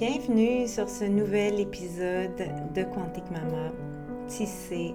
Bienvenue 0.00 0.66
sur 0.66 0.88
ce 0.88 1.04
nouvel 1.04 1.60
épisode 1.60 2.34
de 2.74 2.84
Quantique 2.84 3.30
Mama, 3.30 3.70
Tisser 4.28 4.94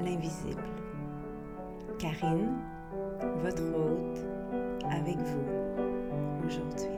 l'invisible. 0.00 0.64
Karine, 2.00 2.58
votre 3.44 3.62
hôte, 3.62 4.18
avec 4.90 5.18
vous 5.18 6.48
aujourd'hui. 6.48 6.88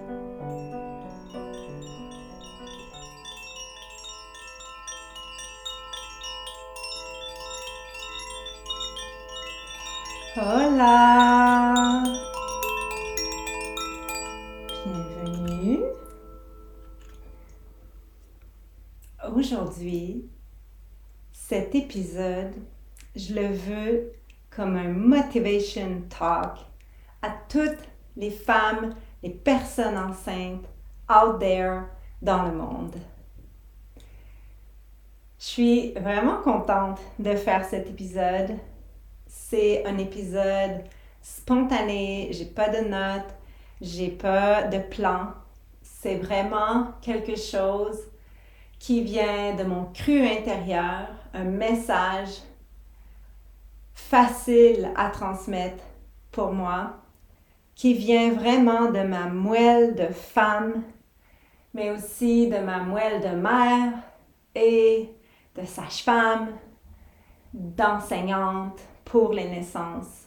Hola! 10.38 11.21
Aujourd'hui, 19.72 20.28
cet 21.32 21.74
épisode, 21.74 22.52
je 23.16 23.34
le 23.34 23.46
veux 23.46 24.12
comme 24.50 24.76
un 24.76 24.88
motivation 24.88 26.02
talk 26.10 26.58
à 27.22 27.30
toutes 27.48 27.88
les 28.16 28.30
femmes, 28.30 28.94
les 29.22 29.30
personnes 29.30 29.96
enceintes 29.96 30.66
out 31.08 31.38
there 31.40 31.84
dans 32.20 32.42
le 32.42 32.52
monde. 32.52 32.96
Je 35.38 35.44
suis 35.44 35.92
vraiment 35.92 36.42
contente 36.42 37.00
de 37.18 37.34
faire 37.34 37.64
cet 37.64 37.88
épisode 37.88 38.58
c'est 39.26 39.86
un 39.86 39.96
épisode 39.96 40.84
spontané, 41.22 42.28
j'ai 42.32 42.44
pas 42.44 42.68
de 42.68 42.88
notes, 42.88 43.34
j'ai 43.80 44.10
pas 44.10 44.64
de 44.64 44.80
plan. 44.80 45.28
C'est 45.80 46.16
vraiment 46.16 46.88
quelque 47.00 47.36
chose 47.36 48.11
qui 48.82 49.00
vient 49.00 49.54
de 49.54 49.62
mon 49.62 49.84
cru 49.92 50.26
intérieur, 50.26 51.06
un 51.34 51.44
message 51.44 52.42
facile 53.94 54.90
à 54.96 55.08
transmettre 55.08 55.84
pour 56.32 56.50
moi, 56.50 56.96
qui 57.76 57.94
vient 57.94 58.32
vraiment 58.32 58.90
de 58.90 59.02
ma 59.02 59.26
moelle 59.26 59.94
de 59.94 60.08
femme, 60.08 60.82
mais 61.72 61.92
aussi 61.92 62.48
de 62.48 62.58
ma 62.58 62.80
moelle 62.80 63.20
de 63.20 63.36
mère 63.36 63.92
et 64.56 65.14
de 65.54 65.64
sage-femme, 65.64 66.48
d'enseignante, 67.54 68.80
pour 69.04 69.32
les 69.32 69.48
naissances 69.48 70.26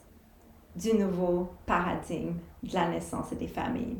du 0.78 0.94
nouveau 0.94 1.50
paradigme 1.66 2.38
de 2.64 2.74
la 2.74 2.88
naissance 2.88 3.34
et 3.34 3.36
des 3.36 3.50
familles. 3.50 3.98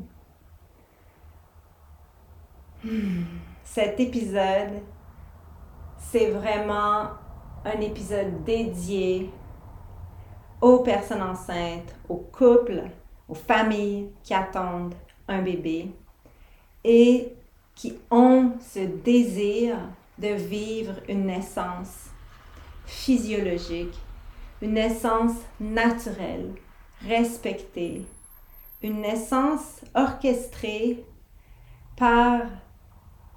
Hmm. 2.82 3.24
Cet 3.66 4.00
épisode, 4.00 4.80
c'est 5.98 6.30
vraiment 6.30 7.10
un 7.64 7.80
épisode 7.80 8.42
dédié 8.44 9.30
aux 10.60 10.78
personnes 10.78 11.22
enceintes, 11.22 11.94
aux 12.08 12.24
couples, 12.32 12.84
aux 13.28 13.34
familles 13.34 14.10
qui 14.22 14.32
attendent 14.32 14.94
un 15.28 15.42
bébé 15.42 15.90
et 16.82 17.34
qui 17.74 17.98
ont 18.10 18.52
ce 18.60 18.78
désir 18.78 19.76
de 20.18 20.28
vivre 20.28 20.94
une 21.08 21.26
naissance 21.26 22.06
physiologique 22.86 23.98
une 24.62 24.74
naissance 24.74 25.36
naturelle, 25.60 26.54
respectée, 27.06 28.06
une 28.82 29.02
naissance 29.02 29.80
orchestrée 29.94 31.04
par 31.96 32.42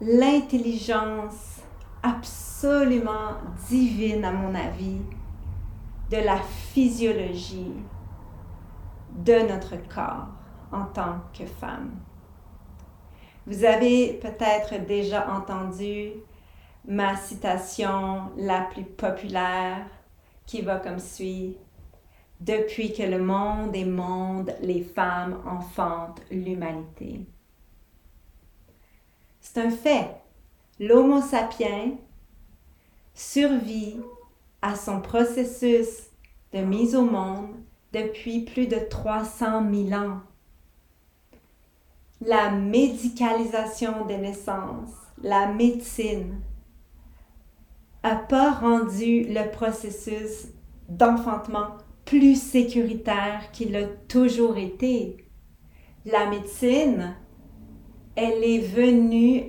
l'intelligence 0.02 1.62
absolument 2.04 3.34
divine, 3.68 4.24
à 4.24 4.32
mon 4.32 4.56
avis, 4.56 5.02
de 6.10 6.18
la 6.18 6.38
physiologie 6.38 7.74
de 9.18 9.48
notre 9.48 9.76
corps 9.94 10.28
en 10.72 10.86
tant 10.86 11.20
que 11.38 11.46
femme. 11.46 11.92
Vous 13.46 13.66
avez 13.66 14.14
peut-être 14.14 14.86
déjà 14.86 15.30
entendu 15.32 16.12
ma 16.88 17.16
citation 17.18 18.32
la 18.38 18.62
plus 18.62 18.86
populaire 18.86 19.86
qui 20.46 20.62
va 20.62 20.78
comme 20.78 21.00
suit. 21.00 21.58
Depuis 22.40 22.94
que 22.94 23.04
le 23.04 23.20
monde 23.20 23.76
est 23.76 23.86
monde, 23.86 24.54
les 24.62 24.82
femmes 24.82 25.42
enfantent 25.46 26.22
l'humanité. 26.32 27.26
C'est 29.52 29.62
un 29.62 29.72
fait. 29.72 30.08
L'Homo 30.80 31.22
sapiens 31.22 31.94
survit 33.16 34.00
à 34.62 34.76
son 34.76 35.02
processus 35.02 36.12
de 36.54 36.60
mise 36.60 36.96
au 36.96 37.04
monde 37.04 37.56
depuis 37.92 38.42
plus 38.42 38.68
de 38.68 38.78
300 38.78 39.64
000 39.74 40.00
ans. 40.00 40.20
La 42.22 42.52
médicalisation 42.52 44.06
des 44.06 44.18
naissances, 44.18 44.94
la 45.24 45.48
médecine, 45.48 46.42
n'a 48.04 48.18
pas 48.18 48.52
rendu 48.52 49.24
le 49.24 49.50
processus 49.50 50.50
d'enfantement 50.90 51.78
plus 52.06 52.40
sécuritaire 52.40 53.50
qu'il 53.52 53.76
a 53.76 53.86
toujours 54.08 54.58
été. 54.58 55.18
La 56.06 56.30
médecine, 56.30 57.16
elle 58.20 58.44
est 58.44 58.60
venue 58.60 59.44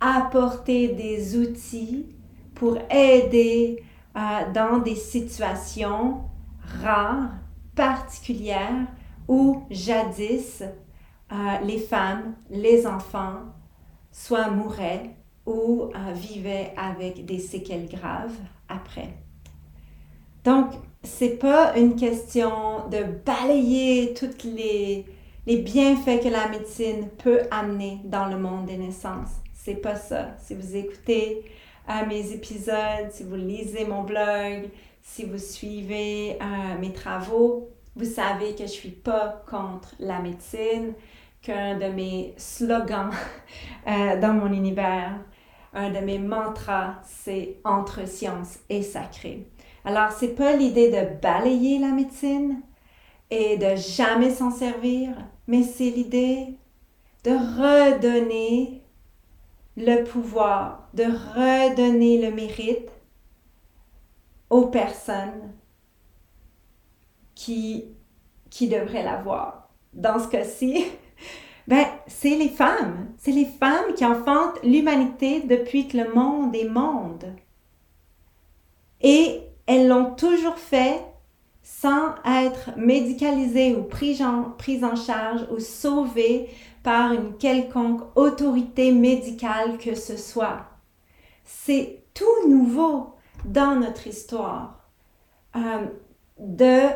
apporter 0.00 0.88
des 0.88 1.36
outils 1.36 2.06
pour 2.54 2.78
aider 2.90 3.82
euh, 4.16 4.20
dans 4.52 4.78
des 4.78 4.96
situations 4.96 6.22
rares, 6.82 7.30
particulières, 7.76 8.86
où 9.28 9.62
jadis 9.70 10.62
euh, 10.62 11.34
les 11.62 11.78
femmes, 11.78 12.34
les 12.50 12.86
enfants, 12.86 13.42
soit 14.10 14.50
mouraient 14.50 15.14
ou 15.46 15.90
euh, 15.94 16.12
vivait 16.12 16.72
avec 16.76 17.24
des 17.24 17.38
séquelles 17.38 17.88
graves 17.88 18.36
après. 18.68 19.14
Donc, 20.44 20.72
c'est 21.04 21.38
pas 21.38 21.76
une 21.76 21.94
question 21.94 22.88
de 22.90 23.04
balayer 23.24 24.14
tous 24.14 24.44
les, 24.44 25.06
les 25.48 25.56
bienfaits 25.56 26.22
que 26.22 26.28
la 26.28 26.46
médecine 26.48 27.08
peut 27.08 27.40
amener 27.50 28.02
dans 28.04 28.26
le 28.26 28.36
monde 28.36 28.66
des 28.66 28.76
naissances. 28.76 29.30
C'est 29.54 29.76
pas 29.76 29.96
ça. 29.96 30.36
Si 30.36 30.54
vous 30.54 30.76
écoutez 30.76 31.42
euh, 31.88 32.04
mes 32.06 32.32
épisodes, 32.32 33.10
si 33.10 33.22
vous 33.22 33.36
lisez 33.36 33.86
mon 33.86 34.02
blog, 34.02 34.68
si 35.00 35.24
vous 35.24 35.38
suivez 35.38 36.36
euh, 36.42 36.78
mes 36.78 36.92
travaux, 36.92 37.70
vous 37.96 38.04
savez 38.04 38.54
que 38.56 38.64
je 38.64 38.72
suis 38.72 38.90
pas 38.90 39.42
contre 39.48 39.94
la 39.98 40.18
médecine, 40.20 40.92
qu'un 41.40 41.78
de 41.78 41.86
mes 41.86 42.34
slogans 42.36 43.10
dans 43.86 44.34
mon 44.34 44.52
univers, 44.52 45.14
un 45.72 45.88
de 45.88 46.00
mes 46.00 46.18
mantras, 46.18 46.96
c'est 47.06 47.56
entre 47.64 48.06
science 48.06 48.58
et 48.68 48.82
sacré. 48.82 49.46
Alors, 49.86 50.12
c'est 50.12 50.34
pas 50.34 50.56
l'idée 50.56 50.90
de 50.90 51.18
balayer 51.22 51.78
la 51.78 51.88
médecine 51.88 52.60
et 53.30 53.56
de 53.56 53.76
jamais 53.76 54.30
s'en 54.30 54.50
servir, 54.50 55.16
mais 55.48 55.62
c'est 55.62 55.90
l'idée 55.90 56.58
de 57.24 57.30
redonner 57.30 58.84
le 59.76 60.04
pouvoir, 60.04 60.88
de 60.94 61.04
redonner 61.04 62.20
le 62.20 62.34
mérite 62.34 62.90
aux 64.50 64.66
personnes 64.66 65.54
qui, 67.34 67.86
qui 68.50 68.68
devraient 68.68 69.02
l'avoir. 69.02 69.70
Dans 69.94 70.18
ce 70.18 70.28
cas-ci, 70.28 70.84
ben, 71.66 71.86
c'est 72.06 72.36
les 72.36 72.50
femmes. 72.50 73.12
C'est 73.16 73.32
les 73.32 73.46
femmes 73.46 73.94
qui 73.96 74.04
enfantent 74.04 74.62
l'humanité 74.62 75.40
depuis 75.40 75.88
que 75.88 75.96
le 75.96 76.12
monde 76.12 76.54
est 76.54 76.68
monde. 76.68 77.34
Et 79.00 79.40
elles 79.66 79.88
l'ont 79.88 80.14
toujours 80.14 80.58
fait 80.58 81.07
sans 81.80 82.14
être 82.24 82.70
médicalisées 82.76 83.76
ou 83.76 83.82
prises 83.82 84.22
en, 84.22 84.56
en 84.82 84.96
charge 84.96 85.46
ou 85.52 85.60
sauvées 85.60 86.48
par 86.82 87.12
une 87.12 87.36
quelconque 87.36 88.00
autorité 88.16 88.90
médicale 88.90 89.76
que 89.76 89.94
ce 89.94 90.16
soit. 90.16 90.64
C'est 91.44 92.04
tout 92.14 92.48
nouveau 92.48 93.14
dans 93.44 93.76
notre 93.76 94.06
histoire 94.06 94.88
euh, 95.56 95.86
de 96.40 96.88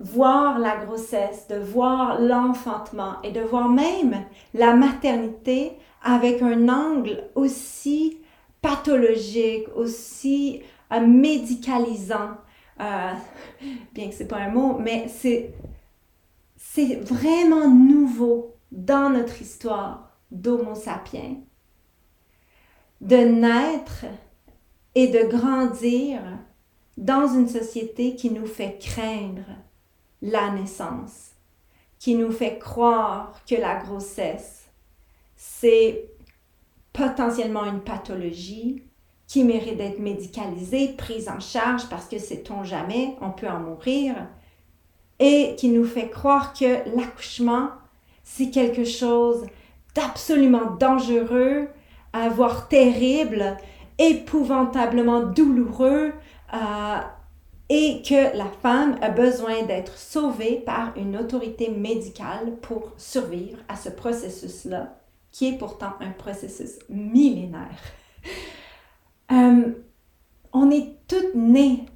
voir 0.00 0.58
la 0.58 0.76
grossesse, 0.76 1.46
de 1.48 1.56
voir 1.56 2.20
l'enfantement 2.20 3.22
et 3.22 3.30
de 3.30 3.40
voir 3.40 3.68
même 3.68 4.24
la 4.54 4.74
maternité 4.74 5.78
avec 6.02 6.42
un 6.42 6.68
angle 6.68 7.30
aussi 7.36 8.18
pathologique, 8.60 9.68
aussi 9.76 10.62
euh, 10.92 11.00
médicalisant, 11.00 12.36
euh, 12.82 13.14
bien 13.92 14.08
que 14.08 14.14
c'est 14.14 14.28
pas 14.28 14.38
un 14.38 14.50
mot, 14.50 14.78
mais 14.78 15.08
c'est 15.08 15.54
c'est 16.56 16.96
vraiment 16.96 17.68
nouveau 17.68 18.54
dans 18.70 19.10
notre 19.10 19.42
histoire 19.42 20.10
d'Homo 20.30 20.74
sapiens, 20.74 21.36
de 23.00 23.16
naître 23.16 24.06
et 24.94 25.08
de 25.08 25.28
grandir 25.28 26.22
dans 26.96 27.26
une 27.26 27.48
société 27.48 28.14
qui 28.16 28.30
nous 28.30 28.46
fait 28.46 28.78
craindre 28.78 29.44
la 30.22 30.50
naissance, 30.50 31.32
qui 31.98 32.14
nous 32.14 32.32
fait 32.32 32.58
croire 32.58 33.40
que 33.46 33.56
la 33.56 33.76
grossesse, 33.76 34.68
c'est 35.36 36.08
potentiellement 36.92 37.64
une 37.64 37.80
pathologie 37.80 38.82
qui 39.32 39.44
mérite 39.44 39.78
d'être 39.78 39.98
médicalisée, 39.98 40.88
prise 40.88 41.30
en 41.30 41.40
charge 41.40 41.88
parce 41.88 42.04
que 42.06 42.18
sait-on 42.18 42.64
jamais, 42.64 43.16
on 43.22 43.30
peut 43.30 43.48
en 43.48 43.60
mourir, 43.60 44.14
et 45.18 45.54
qui 45.56 45.70
nous 45.70 45.86
fait 45.86 46.10
croire 46.10 46.52
que 46.52 46.86
l'accouchement, 46.94 47.70
c'est 48.22 48.50
quelque 48.50 48.84
chose 48.84 49.46
d'absolument 49.94 50.72
dangereux, 50.78 51.68
voire 52.32 52.68
terrible, 52.68 53.56
épouvantablement 53.96 55.22
douloureux, 55.22 56.12
euh, 56.52 56.98
et 57.70 58.02
que 58.02 58.36
la 58.36 58.50
femme 58.60 58.98
a 59.00 59.08
besoin 59.08 59.62
d'être 59.62 59.96
sauvée 59.96 60.56
par 60.56 60.94
une 60.98 61.16
autorité 61.16 61.70
médicale 61.70 62.58
pour 62.60 62.92
survivre 62.98 63.60
à 63.66 63.76
ce 63.76 63.88
processus-là, 63.88 64.94
qui 65.30 65.48
est 65.48 65.56
pourtant 65.56 65.94
un 66.00 66.10
processus 66.10 66.80
millénaire. 66.90 67.80
Euh, 69.32 69.72
on 70.52 70.70
est 70.70 70.96
toutes 71.08 71.34
nées 71.34 71.86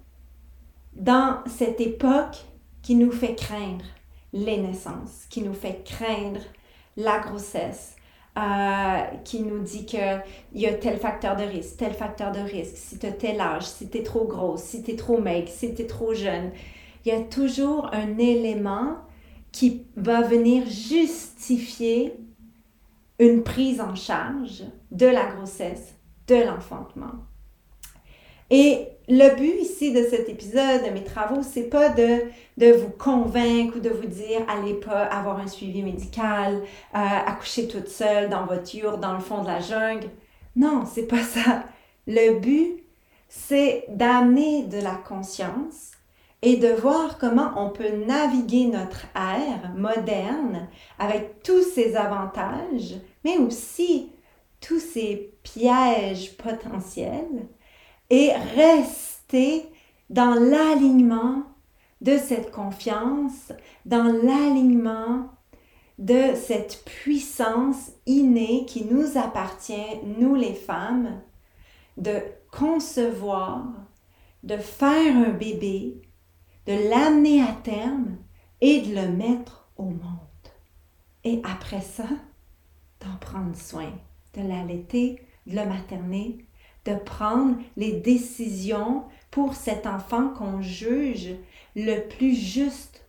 dans 0.94 1.40
cette 1.46 1.80
époque 1.80 2.44
qui 2.82 2.94
nous 2.94 3.12
fait 3.12 3.34
craindre 3.34 3.84
les 4.32 4.56
naissances, 4.56 5.26
qui 5.28 5.42
nous 5.42 5.52
fait 5.52 5.84
craindre 5.84 6.40
la 6.96 7.18
grossesse, 7.18 7.96
euh, 8.38 9.00
qui 9.24 9.40
nous 9.40 9.60
dit 9.60 9.84
qu'il 9.84 10.22
y 10.54 10.66
a 10.66 10.74
tel 10.74 10.98
facteur 10.98 11.36
de 11.36 11.42
risque, 11.42 11.76
tel 11.76 11.92
facteur 11.92 12.32
de 12.32 12.40
risque, 12.40 12.76
si 12.76 12.98
tu 12.98 13.06
as 13.06 13.12
tel 13.12 13.40
âge, 13.40 13.64
si 13.64 13.90
tu 13.90 13.98
es 13.98 14.02
trop 14.02 14.24
grosse, 14.24 14.62
si 14.62 14.82
tu 14.82 14.92
es 14.92 14.96
trop 14.96 15.20
maigre, 15.20 15.48
si 15.48 15.74
tu 15.74 15.82
es 15.82 15.86
trop 15.86 16.14
jeune. 16.14 16.52
Il 17.04 17.08
y 17.08 17.12
a 17.12 17.20
toujours 17.20 17.90
un 17.92 18.18
élément 18.18 18.96
qui 19.52 19.86
va 19.96 20.22
venir 20.22 20.66
justifier 20.66 22.14
une 23.18 23.42
prise 23.42 23.80
en 23.80 23.94
charge 23.94 24.64
de 24.90 25.06
la 25.06 25.26
grossesse, 25.26 25.95
de 26.26 26.36
l'enfantement. 26.36 27.14
Et 28.50 28.88
le 29.08 29.36
but 29.36 29.60
ici 29.60 29.92
de 29.92 30.04
cet 30.04 30.28
épisode, 30.28 30.84
de 30.84 30.90
mes 30.90 31.04
travaux, 31.04 31.42
c'est 31.42 31.68
pas 31.68 31.88
de, 31.88 32.22
de 32.56 32.72
vous 32.72 32.90
convaincre 32.90 33.76
ou 33.76 33.80
de 33.80 33.90
vous 33.90 34.06
dire 34.06 34.40
allez 34.48 34.74
pas 34.74 35.04
avoir 35.04 35.40
un 35.40 35.48
suivi 35.48 35.82
médical, 35.82 36.62
euh, 36.94 36.98
accoucher 36.98 37.66
toute 37.66 37.88
seule 37.88 38.28
dans 38.28 38.46
votre 38.46 39.00
dans 39.00 39.14
le 39.14 39.20
fond 39.20 39.42
de 39.42 39.48
la 39.48 39.60
jungle. 39.60 40.08
Non, 40.54 40.84
c'est 40.86 41.06
pas 41.06 41.22
ça. 41.22 41.64
Le 42.06 42.38
but, 42.38 42.84
c'est 43.28 43.84
d'amener 43.88 44.64
de 44.64 44.78
la 44.78 44.94
conscience 44.94 45.92
et 46.42 46.56
de 46.56 46.68
voir 46.68 47.18
comment 47.18 47.50
on 47.56 47.70
peut 47.70 48.04
naviguer 48.06 48.66
notre 48.66 49.06
ère 49.16 49.72
moderne 49.74 50.68
avec 50.98 51.42
tous 51.42 51.62
ses 51.62 51.96
avantages, 51.96 52.94
mais 53.24 53.38
aussi 53.38 54.12
tous 54.60 54.78
ses 54.78 55.34
pièges 55.46 56.36
potentiels 56.36 57.48
et 58.10 58.32
rester 58.54 59.64
dans 60.10 60.34
l'alignement 60.34 61.44
de 62.00 62.18
cette 62.18 62.50
confiance, 62.50 63.52
dans 63.84 64.04
l'alignement 64.04 65.30
de 65.98 66.34
cette 66.34 66.84
puissance 66.84 67.92
innée 68.04 68.66
qui 68.66 68.84
nous 68.84 69.16
appartient, 69.16 69.96
nous 70.18 70.34
les 70.34 70.54
femmes, 70.54 71.22
de 71.96 72.20
concevoir, 72.52 73.64
de 74.42 74.56
faire 74.56 75.16
un 75.16 75.30
bébé, 75.30 76.02
de 76.66 76.72
l'amener 76.90 77.42
à 77.42 77.52
terme 77.62 78.18
et 78.60 78.80
de 78.80 78.94
le 78.94 79.08
mettre 79.08 79.68
au 79.76 79.84
monde. 79.84 80.00
Et 81.24 81.40
après 81.44 81.80
ça, 81.80 82.08
d'en 83.00 83.16
prendre 83.20 83.56
soin, 83.56 83.92
de 84.34 84.42
l'allaiter, 84.42 85.25
le 85.46 85.64
materner, 85.64 86.46
de 86.84 86.94
prendre 86.94 87.56
les 87.76 87.92
décisions 87.92 89.04
pour 89.30 89.54
cet 89.54 89.86
enfant 89.86 90.28
qu'on 90.28 90.62
juge 90.62 91.34
le 91.74 92.00
plus 92.08 92.34
juste 92.34 93.06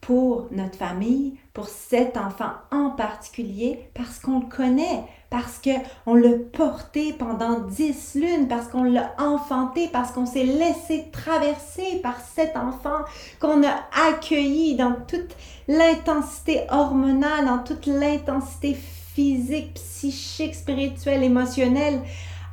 pour 0.00 0.46
notre 0.52 0.78
famille, 0.78 1.36
pour 1.52 1.66
cet 1.66 2.16
enfant 2.16 2.52
en 2.70 2.90
particulier, 2.90 3.90
parce 3.94 4.20
qu'on 4.20 4.40
le 4.40 4.46
connaît, 4.46 5.04
parce 5.28 5.60
qu'on 5.60 6.14
l'a 6.14 6.38
porté 6.52 7.12
pendant 7.12 7.60
dix 7.60 8.14
lunes, 8.14 8.48
parce 8.48 8.68
qu'on 8.68 8.84
l'a 8.84 9.14
enfanté, 9.18 9.88
parce 9.92 10.12
qu'on 10.12 10.24
s'est 10.24 10.44
laissé 10.44 11.08
traverser 11.12 12.00
par 12.02 12.20
cet 12.20 12.56
enfant 12.56 13.04
qu'on 13.40 13.62
a 13.64 13.74
accueilli 14.08 14.76
dans 14.76 14.94
toute 15.06 15.36
l'intensité 15.66 16.62
hormonale, 16.70 17.44
dans 17.44 17.58
toute 17.58 17.86
l'intensité 17.86 18.78
physique, 19.18 19.74
psychique, 19.74 20.54
spirituelle, 20.54 21.24
émotionnelle 21.24 22.02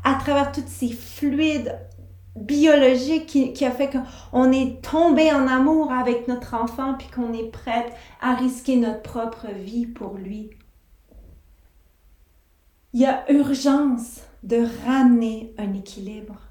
à 0.04 0.16
travers 0.16 0.52
tous 0.52 0.64
ces 0.66 0.88
fluides 0.90 1.78
biologiques 2.36 3.54
qui, 3.54 3.66
a 3.66 3.70
fait 3.70 3.92
qu'on 3.92 4.52
est 4.52 4.82
tombé 4.82 5.32
en 5.32 5.48
amour 5.48 5.92
avec 5.92 6.28
notre 6.28 6.56
enfant 6.56 6.96
puis 6.96 7.08
qu'on 7.10 7.34
est 7.34 7.52
prête 7.52 7.94
à 8.20 8.34
risquer 8.34 8.78
notre 8.78 9.04
propre 9.04 9.46
vie 9.54 9.86
pour 9.86 10.16
lui. 10.16 10.50
Il 12.94 13.02
y 13.02 13.06
a 13.06 13.32
urgence 13.32 14.22
de 14.42 14.66
ramener 14.88 15.54
un 15.60 15.72
équilibre 15.74 16.42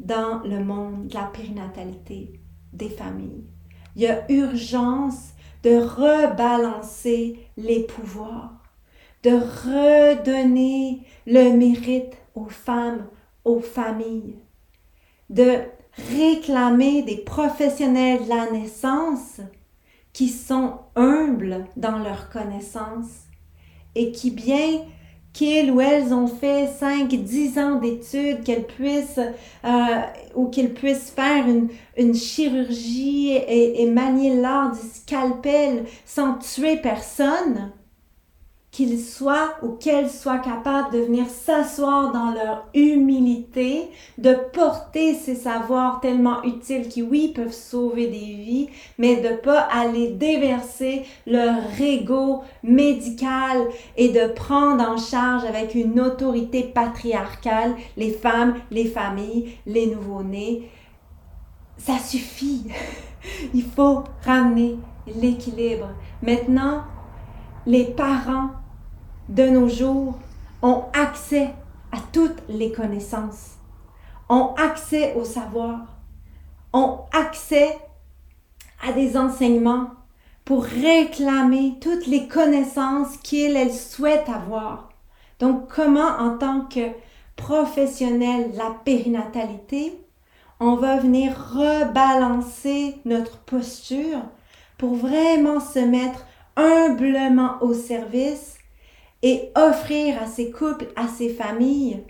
dans 0.00 0.38
le 0.44 0.64
monde 0.64 1.08
de 1.08 1.14
la 1.14 1.24
périnatalité 1.24 2.40
des 2.72 2.88
familles. 2.88 3.44
Il 3.94 4.02
y 4.02 4.06
a 4.06 4.24
urgence 4.32 5.32
de 5.64 5.76
rebalancer 5.76 7.38
les 7.58 7.80
pouvoirs, 7.84 8.61
de 9.22 9.30
redonner 9.30 11.02
le 11.26 11.52
mérite 11.56 12.14
aux 12.34 12.48
femmes, 12.48 13.06
aux 13.44 13.60
familles, 13.60 14.36
de 15.30 15.60
réclamer 16.16 17.02
des 17.02 17.18
professionnels 17.18 18.24
de 18.24 18.28
la 18.28 18.50
naissance 18.50 19.40
qui 20.12 20.28
sont 20.28 20.74
humbles 20.96 21.66
dans 21.76 21.98
leur 21.98 22.30
connaissance 22.30 23.26
et 23.94 24.10
qui, 24.12 24.30
bien 24.30 24.84
qu'ils 25.32 25.70
ou 25.70 25.80
elles 25.80 26.12
ont 26.12 26.26
fait 26.26 26.66
5, 26.66 27.08
10 27.08 27.58
ans 27.58 27.76
d'études, 27.76 28.44
qu'elles 28.44 28.66
puissent 28.66 29.20
euh, 29.64 30.00
ou 30.34 30.48
qu'ils 30.48 30.74
puissent 30.74 31.10
faire 31.10 31.48
une, 31.48 31.68
une 31.96 32.14
chirurgie 32.14 33.32
et, 33.32 33.82
et 33.82 33.90
manier 33.90 34.38
l'art 34.38 34.72
du 34.72 34.80
scalpel 34.80 35.84
sans 36.04 36.34
tuer 36.34 36.76
personne, 36.76 37.72
qu'ils 38.72 38.98
soient 38.98 39.54
ou 39.62 39.68
qu'elles 39.72 40.08
soient 40.08 40.38
capables 40.38 40.94
de 40.94 41.00
venir 41.00 41.26
s'asseoir 41.28 42.10
dans 42.10 42.32
leur 42.32 42.66
humilité, 42.74 43.90
de 44.16 44.34
porter 44.54 45.12
ces 45.12 45.34
savoirs 45.34 46.00
tellement 46.00 46.42
utiles 46.42 46.88
qui, 46.88 47.02
oui, 47.02 47.32
peuvent 47.34 47.52
sauver 47.52 48.06
des 48.06 48.16
vies, 48.18 48.70
mais 48.96 49.16
de 49.16 49.36
pas 49.36 49.60
aller 49.60 50.12
déverser 50.12 51.02
leur 51.26 51.58
ego 51.78 52.44
médical 52.62 53.58
et 53.98 54.08
de 54.08 54.32
prendre 54.32 54.82
en 54.82 54.96
charge 54.96 55.44
avec 55.44 55.74
une 55.74 56.00
autorité 56.00 56.62
patriarcale 56.62 57.74
les 57.98 58.10
femmes, 58.10 58.54
les 58.70 58.86
familles, 58.86 59.58
les 59.66 59.86
nouveau-nés. 59.86 60.70
Ça 61.76 61.98
suffit. 61.98 62.68
Il 63.52 63.64
faut 63.64 64.04
ramener 64.24 64.78
l'équilibre. 65.20 65.90
Maintenant, 66.22 66.84
les 67.66 67.84
parents 67.84 68.50
de 69.28 69.48
nos 69.48 69.68
jours 69.68 70.18
ont 70.62 70.84
accès 70.92 71.50
à 71.92 71.98
toutes 72.12 72.42
les 72.48 72.72
connaissances, 72.72 73.56
ont 74.28 74.54
accès 74.56 75.14
au 75.14 75.24
savoir, 75.24 75.80
ont 76.72 77.00
accès 77.12 77.78
à 78.86 78.92
des 78.92 79.16
enseignements 79.16 79.90
pour 80.44 80.64
réclamer 80.64 81.74
toutes 81.80 82.06
les 82.06 82.26
connaissances 82.28 83.16
qu'elles 83.18 83.72
souhaitent 83.72 84.28
avoir. 84.28 84.88
Donc, 85.38 85.68
comment 85.68 86.18
en 86.18 86.36
tant 86.36 86.62
que 86.62 86.90
professionnel 87.36 88.50
la 88.54 88.70
périnatalité, 88.84 89.98
on 90.60 90.76
va 90.76 90.96
venir 90.96 91.32
rebalancer 91.52 92.96
notre 93.04 93.38
posture 93.38 94.20
pour 94.78 94.94
vraiment 94.94 95.60
se 95.60 95.78
mettre 95.78 96.24
humblement 96.56 97.56
au 97.60 97.74
service 97.74 98.58
et 99.22 99.50
offrir 99.56 100.20
à 100.20 100.26
ces 100.26 100.50
couples, 100.50 100.88
à 100.96 101.08
ces 101.08 101.28
familles, 101.28 102.04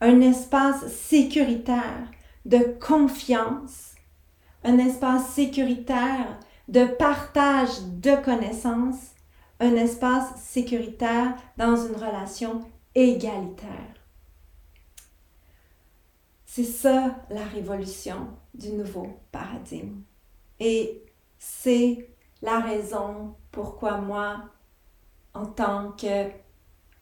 un 0.00 0.20
espace 0.20 0.86
sécuritaire 0.88 2.10
de 2.44 2.58
confiance, 2.84 3.94
un 4.64 4.78
espace 4.78 5.28
sécuritaire 5.30 6.40
de 6.68 6.84
partage 6.84 7.82
de 7.98 8.16
connaissances, 8.24 9.12
un 9.60 9.76
espace 9.76 10.34
sécuritaire 10.40 11.36
dans 11.56 11.76
une 11.76 11.94
relation 11.94 12.62
égalitaire. 12.94 13.94
C'est 16.44 16.64
ça 16.64 17.16
la 17.30 17.44
révolution 17.44 18.28
du 18.52 18.72
nouveau 18.72 19.08
paradigme. 19.30 20.02
Et 20.60 21.02
c'est 21.38 22.08
la 22.42 22.60
raison 22.60 23.36
pourquoi 23.50 23.98
moi, 23.98 24.51
en 25.34 25.46
tant 25.46 25.92
que 25.92 26.30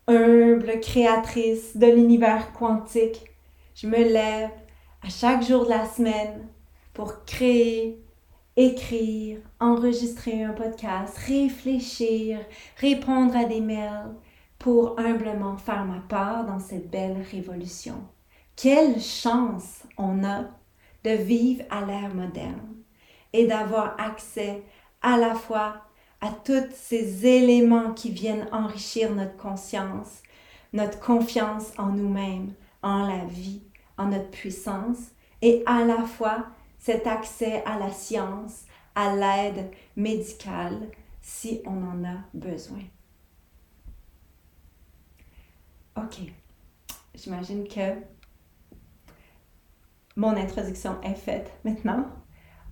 humble 0.07 0.81
créatrice 0.81 1.77
de 1.77 1.87
l'univers 1.87 2.53
quantique, 2.53 3.25
je 3.75 3.87
me 3.87 3.97
lève 3.97 4.51
à 5.03 5.09
chaque 5.09 5.43
jour 5.43 5.65
de 5.65 5.71
la 5.71 5.87
semaine 5.87 6.49
pour 6.93 7.25
créer, 7.25 8.03
écrire, 8.57 9.39
enregistrer 9.61 10.45
un 10.45 10.53
podcast, 10.53 11.17
réfléchir, 11.19 12.39
répondre 12.77 13.37
à 13.37 13.45
des 13.45 13.61
mails, 13.61 14.15
pour 14.61 15.01
humblement 15.01 15.57
faire 15.57 15.87
ma 15.87 16.01
part 16.01 16.45
dans 16.45 16.61
cette 16.61 16.91
belle 16.91 17.25
révolution. 17.33 17.97
Quelle 18.57 19.01
chance 19.01 19.85
on 19.97 20.23
a 20.23 20.45
de 21.03 21.11
vivre 21.11 21.65
à 21.71 21.85
l'ère 21.87 22.15
moderne 22.15 22.77
et 23.33 23.47
d'avoir 23.47 23.99
accès 23.99 24.63
à 25.01 25.17
la 25.17 25.35
fois 25.35 25.77
à 26.21 26.31
tous 26.31 26.71
ces 26.75 27.27
éléments 27.27 27.93
qui 27.93 28.11
viennent 28.11 28.49
enrichir 28.53 29.15
notre 29.15 29.37
conscience, 29.37 30.23
notre 30.73 31.01
confiance 31.01 31.73
en 31.79 31.87
nous-mêmes, 31.87 32.55
en 32.83 33.07
la 33.07 33.25
vie, 33.25 33.63
en 33.97 34.07
notre 34.07 34.31
puissance, 34.31 34.99
et 35.43 35.63
à 35.67 35.85
la 35.85 36.05
fois 36.05 36.47
cet 36.79 37.07
accès 37.07 37.63
à 37.65 37.79
la 37.79 37.91
science, 37.91 38.65
à 38.95 39.15
l'aide 39.15 39.71
médicale 39.97 40.89
si 41.23 41.61
on 41.65 41.83
en 41.85 42.05
a 42.05 42.19
besoin. 42.35 42.83
OK. 45.97 46.21
J'imagine 47.15 47.67
que 47.67 47.97
mon 50.17 50.37
introduction 50.37 51.01
est 51.03 51.15
faite 51.15 51.51
maintenant. 51.65 52.07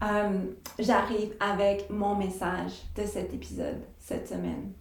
Euh, 0.03 0.53
j'arrive 0.79 1.35
avec 1.41 1.91
mon 1.91 2.15
message 2.15 2.73
de 2.95 3.05
cet 3.05 3.35
épisode 3.35 3.83
cette 3.99 4.29
semaine. 4.29 4.73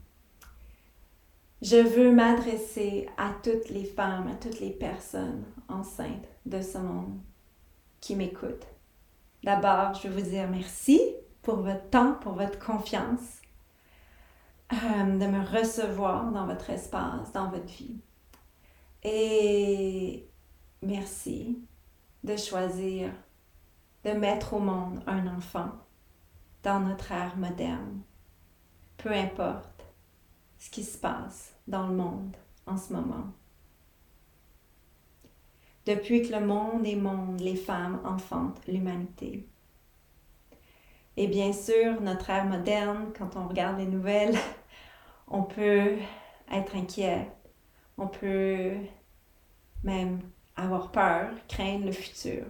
Je 1.62 1.78
veux 1.78 2.12
m'adresser 2.12 3.10
à 3.18 3.32
toutes 3.42 3.70
les 3.70 3.86
femmes, 3.86 4.28
à 4.28 4.36
toutes 4.36 4.60
les 4.60 4.70
personnes 4.70 5.44
enceintes 5.70 6.28
de 6.46 6.62
ce 6.62 6.78
monde 6.78 7.20
qui 8.00 8.16
m'écoutent. 8.16 8.68
D'abord, 9.44 9.96
je 9.96 10.08
veux 10.08 10.22
vous 10.22 10.30
dire 10.30 10.48
merci 10.50 11.02
pour 11.42 11.58
votre 11.58 11.90
temps, 11.90 12.14
pour 12.22 12.34
votre 12.34 12.60
confiance, 12.60 13.42
euh, 14.72 15.18
de 15.18 15.26
me 15.26 15.44
recevoir 15.60 16.32
dans 16.32 16.46
votre 16.46 16.70
espace, 16.70 17.32
dans 17.34 17.50
votre 17.50 17.66
vie. 17.66 17.96
Et 19.04 20.28
merci 20.84 21.58
de 22.24 22.36
choisir 22.36 23.10
de 24.04 24.12
mettre 24.12 24.54
au 24.54 24.60
monde 24.60 25.02
un 25.08 25.28
enfant 25.28 25.72
dans 26.64 26.80
notre 26.80 27.12
ère 27.12 27.38
moderne. 27.38 28.02
Peu 28.98 29.12
importe 29.12 29.86
ce 30.58 30.70
qui 30.70 30.84
se 30.84 30.98
passe 30.98 31.54
dans 31.68 31.88
le 31.88 31.96
monde 31.96 32.36
en 32.66 32.78
ce 32.78 32.94
moment. 32.94 33.28
Depuis 35.86 36.22
que 36.22 36.34
le 36.34 36.46
monde 36.46 36.86
est 36.86 36.96
monde, 36.96 37.40
les 37.40 37.56
femmes 37.56 38.02
enfantent 38.04 38.66
l'humanité. 38.68 39.48
Et 41.16 41.28
bien 41.28 41.54
sûr, 41.54 42.02
notre 42.02 42.30
ère 42.30 42.46
moderne, 42.46 43.14
quand 43.18 43.36
on 43.36 43.48
regarde 43.48 43.80
les 43.80 43.86
nouvelles, 43.86 44.38
on 45.28 45.44
peut 45.44 45.96
être 46.52 46.76
inquiet 46.76 47.32
on 47.98 48.08
peut 48.08 48.74
même 49.84 50.22
avoir 50.56 50.92
peur, 50.92 51.32
craindre 51.48 51.86
le 51.86 51.92
futur. 51.92 52.46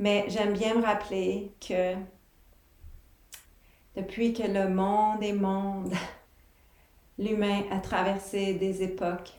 Mais 0.00 0.24
j'aime 0.28 0.54
bien 0.54 0.76
me 0.76 0.82
rappeler 0.82 1.52
que 1.60 1.94
depuis 3.94 4.32
que 4.32 4.44
le 4.44 4.70
monde 4.70 5.22
est 5.22 5.34
monde, 5.34 5.92
l'humain 7.18 7.64
a 7.70 7.80
traversé 7.80 8.54
des 8.54 8.82
époques 8.82 9.30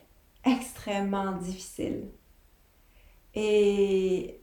extrêmement 0.45 1.31
difficiles. 1.31 2.11
Et 3.33 4.39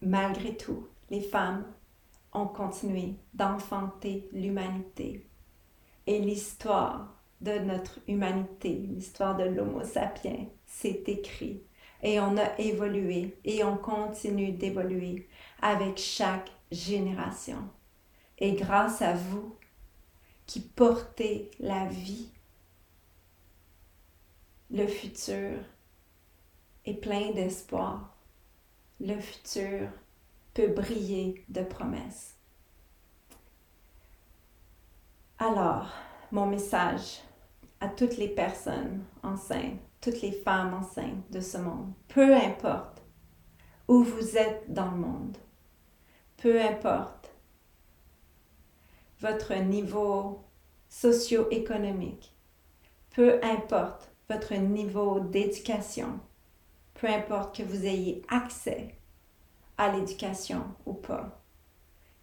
malgré 0.00 0.56
tout, 0.56 0.88
les 1.10 1.20
femmes 1.20 1.66
ont 2.32 2.46
continué 2.46 3.16
d'enfanter 3.34 4.30
l'humanité. 4.32 5.26
Et 6.06 6.20
l'histoire 6.20 7.20
de 7.42 7.58
notre 7.58 7.98
humanité, 8.08 8.70
l'histoire 8.70 9.36
de 9.36 9.44
l'Homo 9.44 9.84
sapiens, 9.84 10.46
s'est 10.64 11.04
écrit 11.06 11.60
et 12.04 12.20
on 12.20 12.36
a 12.36 12.58
évolué 12.58 13.34
et 13.44 13.64
on 13.64 13.76
continue 13.76 14.52
d'évoluer 14.52 15.26
avec 15.62 15.98
chaque 15.98 16.50
génération. 16.70 17.68
Et 18.38 18.52
grâce 18.52 19.02
à 19.02 19.14
vous 19.14 19.56
qui 20.46 20.60
portez 20.60 21.50
la 21.58 21.86
vie, 21.86 22.30
le 24.70 24.86
futur 24.86 25.58
est 26.84 26.94
plein 26.94 27.30
d'espoir. 27.32 28.16
Le 29.00 29.18
futur 29.20 29.88
peut 30.52 30.68
briller 30.68 31.44
de 31.48 31.62
promesses. 31.62 32.36
Alors, 35.38 35.92
mon 36.30 36.46
message 36.46 37.20
à 37.80 37.88
toutes 37.88 38.16
les 38.16 38.28
personnes 38.28 39.04
enceintes, 39.22 39.80
toutes 40.00 40.22
les 40.22 40.32
femmes 40.32 40.74
enceintes 40.74 41.30
de 41.30 41.40
ce 41.40 41.58
monde. 41.58 41.92
Peu 42.08 42.34
importe 42.34 43.02
où 43.88 44.02
vous 44.02 44.36
êtes 44.36 44.72
dans 44.72 44.90
le 44.90 44.96
monde, 44.96 45.36
peu 46.44 46.60
importe 46.60 47.32
votre 49.18 49.54
niveau 49.54 50.44
socio-économique, 50.90 52.34
peu 53.12 53.42
importe 53.42 54.12
votre 54.28 54.52
niveau 54.52 55.20
d'éducation, 55.20 56.20
peu 56.92 57.06
importe 57.06 57.56
que 57.56 57.62
vous 57.62 57.86
ayez 57.86 58.20
accès 58.28 58.94
à 59.78 59.90
l'éducation 59.90 60.66
ou 60.84 60.92
pas, 60.92 61.42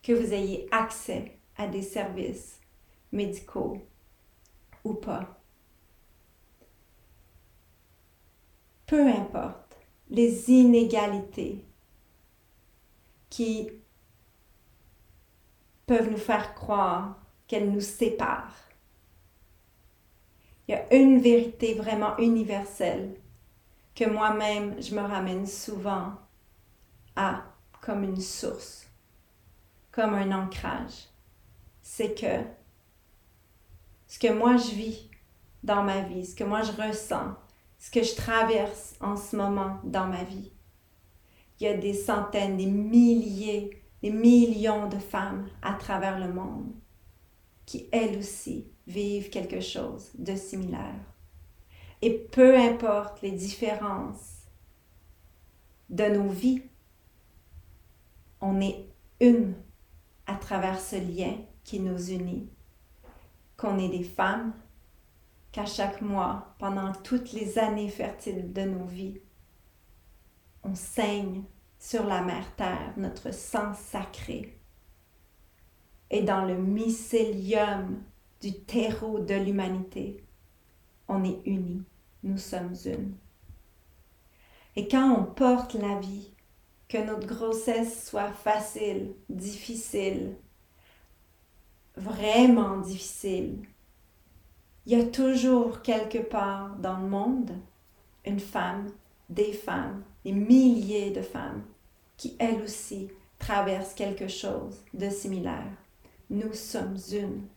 que 0.03 0.13
vous 0.13 0.35
ayez 0.35 0.67
accès 0.69 1.39
à 1.57 1.65
des 1.65 1.81
services 1.81 2.61
médicaux 3.11 3.79
ou 4.83 4.93
pas. 4.93 5.35
peu 8.85 9.07
importe 9.07 9.77
les 10.09 10.51
inégalités 10.51 11.65
qui 13.29 13.80
peuvent 15.85 16.09
nous 16.09 16.17
faire 16.17 16.53
croire 16.53 17.19
qu'elles 17.47 17.71
nous 17.71 17.81
séparent. 17.81 18.69
Il 20.67 20.71
y 20.71 20.75
a 20.75 20.93
une 20.95 21.19
vérité 21.19 21.73
vraiment 21.73 22.17
universelle 22.17 23.15
que 23.95 24.09
moi-même 24.09 24.81
je 24.81 24.95
me 24.95 25.01
ramène 25.01 25.45
souvent 25.45 26.13
à 27.15 27.43
comme 27.81 28.03
une 28.03 28.21
source, 28.21 28.87
comme 29.91 30.13
un 30.13 30.31
ancrage. 30.31 31.09
C'est 31.81 32.13
que 32.13 32.45
ce 34.07 34.19
que 34.19 34.31
moi 34.31 34.55
je 34.57 34.71
vis 34.71 35.09
dans 35.63 35.83
ma 35.83 36.01
vie, 36.01 36.25
ce 36.25 36.35
que 36.35 36.43
moi 36.43 36.61
je 36.61 36.71
ressens, 36.71 37.35
ce 37.79 37.91
que 37.91 38.03
je 38.03 38.15
traverse 38.15 38.95
en 39.01 39.17
ce 39.17 39.35
moment 39.35 39.79
dans 39.83 40.07
ma 40.07 40.23
vie. 40.23 40.51
Il 41.59 41.63
y 41.63 41.67
a 41.67 41.75
des 41.75 41.93
centaines, 41.93 42.57
des 42.57 42.65
milliers, 42.65 43.80
des 44.01 44.11
millions 44.11 44.87
de 44.89 44.97
femmes 44.97 45.47
à 45.61 45.73
travers 45.73 46.19
le 46.19 46.33
monde 46.33 46.71
qui, 47.65 47.87
elles 47.91 48.17
aussi, 48.17 48.67
vivent 48.87 49.29
quelque 49.29 49.61
chose 49.61 50.11
de 50.17 50.35
similaire. 50.35 50.99
Et 52.01 52.17
peu 52.17 52.57
importe 52.57 53.21
les 53.21 53.31
différences 53.31 54.47
de 55.89 56.05
nos 56.05 56.29
vies, 56.29 56.63
on 58.41 58.59
est 58.59 58.87
une 59.19 59.53
à 60.25 60.35
travers 60.35 60.79
ce 60.79 60.95
lien 60.95 61.37
qui 61.63 61.79
nous 61.79 62.09
unit. 62.09 62.49
Qu'on 63.55 63.77
est 63.77 63.89
des 63.89 64.03
femmes, 64.03 64.53
qu'à 65.51 65.65
chaque 65.65 66.01
mois, 66.01 66.55
pendant 66.57 66.91
toutes 67.03 67.33
les 67.33 67.59
années 67.59 67.89
fertiles 67.89 68.51
de 68.51 68.61
nos 68.61 68.85
vies, 68.85 69.21
on 70.63 70.73
saigne 70.73 71.43
sur 71.81 72.05
la 72.05 72.21
mère 72.21 72.55
Terre 72.55 72.93
notre 72.95 73.33
sang 73.33 73.73
sacré. 73.73 74.55
Et 76.11 76.21
dans 76.21 76.45
le 76.45 76.55
mycélium 76.55 78.03
du 78.39 78.53
terreau 78.53 79.17
de 79.19 79.33
l'humanité, 79.33 80.23
on 81.07 81.23
est 81.23 81.41
unis, 81.43 81.83
nous 82.21 82.37
sommes 82.37 82.75
une. 82.85 83.15
Et 84.75 84.87
quand 84.87 85.11
on 85.11 85.25
porte 85.25 85.73
la 85.73 85.99
vie, 85.99 86.31
que 86.87 86.99
notre 86.99 87.25
grossesse 87.25 88.07
soit 88.07 88.31
facile, 88.31 89.13
difficile, 89.29 90.35
vraiment 91.95 92.77
difficile, 92.77 93.65
il 94.85 94.97
y 94.97 95.01
a 95.01 95.05
toujours 95.05 95.81
quelque 95.81 96.19
part 96.19 96.75
dans 96.75 96.99
le 96.99 97.07
monde 97.07 97.51
une 98.23 98.39
femme, 98.39 98.91
des 99.29 99.53
femmes, 99.53 100.03
des 100.23 100.31
milliers 100.31 101.11
de 101.11 101.21
femmes 101.21 101.63
qui 102.21 102.35
elles 102.37 102.61
aussi 102.61 103.07
traversent 103.39 103.95
quelque 103.95 104.27
chose 104.27 104.83
de 104.93 105.09
similaire. 105.09 105.71
Nous 106.29 106.53
sommes 106.53 106.95
une. 107.11 107.47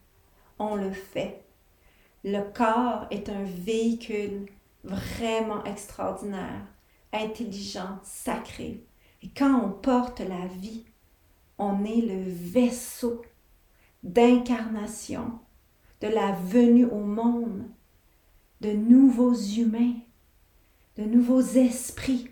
On 0.59 0.75
le 0.75 0.91
fait. 0.91 1.45
Le 2.25 2.41
corps 2.41 3.07
est 3.11 3.29
un 3.29 3.43
véhicule 3.43 4.47
vraiment 4.83 5.63
extraordinaire, 5.65 6.63
intelligent, 7.13 7.99
sacré. 8.05 8.83
Et 9.23 9.29
quand 9.37 9.55
on 9.55 9.69
porte 9.69 10.21
la 10.21 10.47
vie, 10.47 10.87
on 11.59 11.85
est 11.85 12.01
le 12.01 12.23
vaisseau 12.23 13.21
d'incarnation 14.03 15.41
de 16.01 16.09
la 16.09 16.33
venue 16.33 16.87
au 16.87 17.01
monde 17.01 17.65
de 18.63 18.73
nouveaux 18.73 19.35
humains, 19.35 19.97
de 20.97 21.05
nouveaux 21.05 21.43
esprits. 21.43 22.31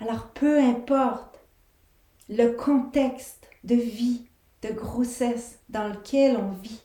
Alors 0.00 0.30
peu 0.30 0.58
importe 0.60 1.33
le 2.28 2.52
contexte 2.52 3.48
de 3.64 3.74
vie, 3.74 4.26
de 4.62 4.72
grossesse 4.72 5.58
dans 5.68 5.88
lequel 5.88 6.36
on 6.36 6.52
vit, 6.52 6.82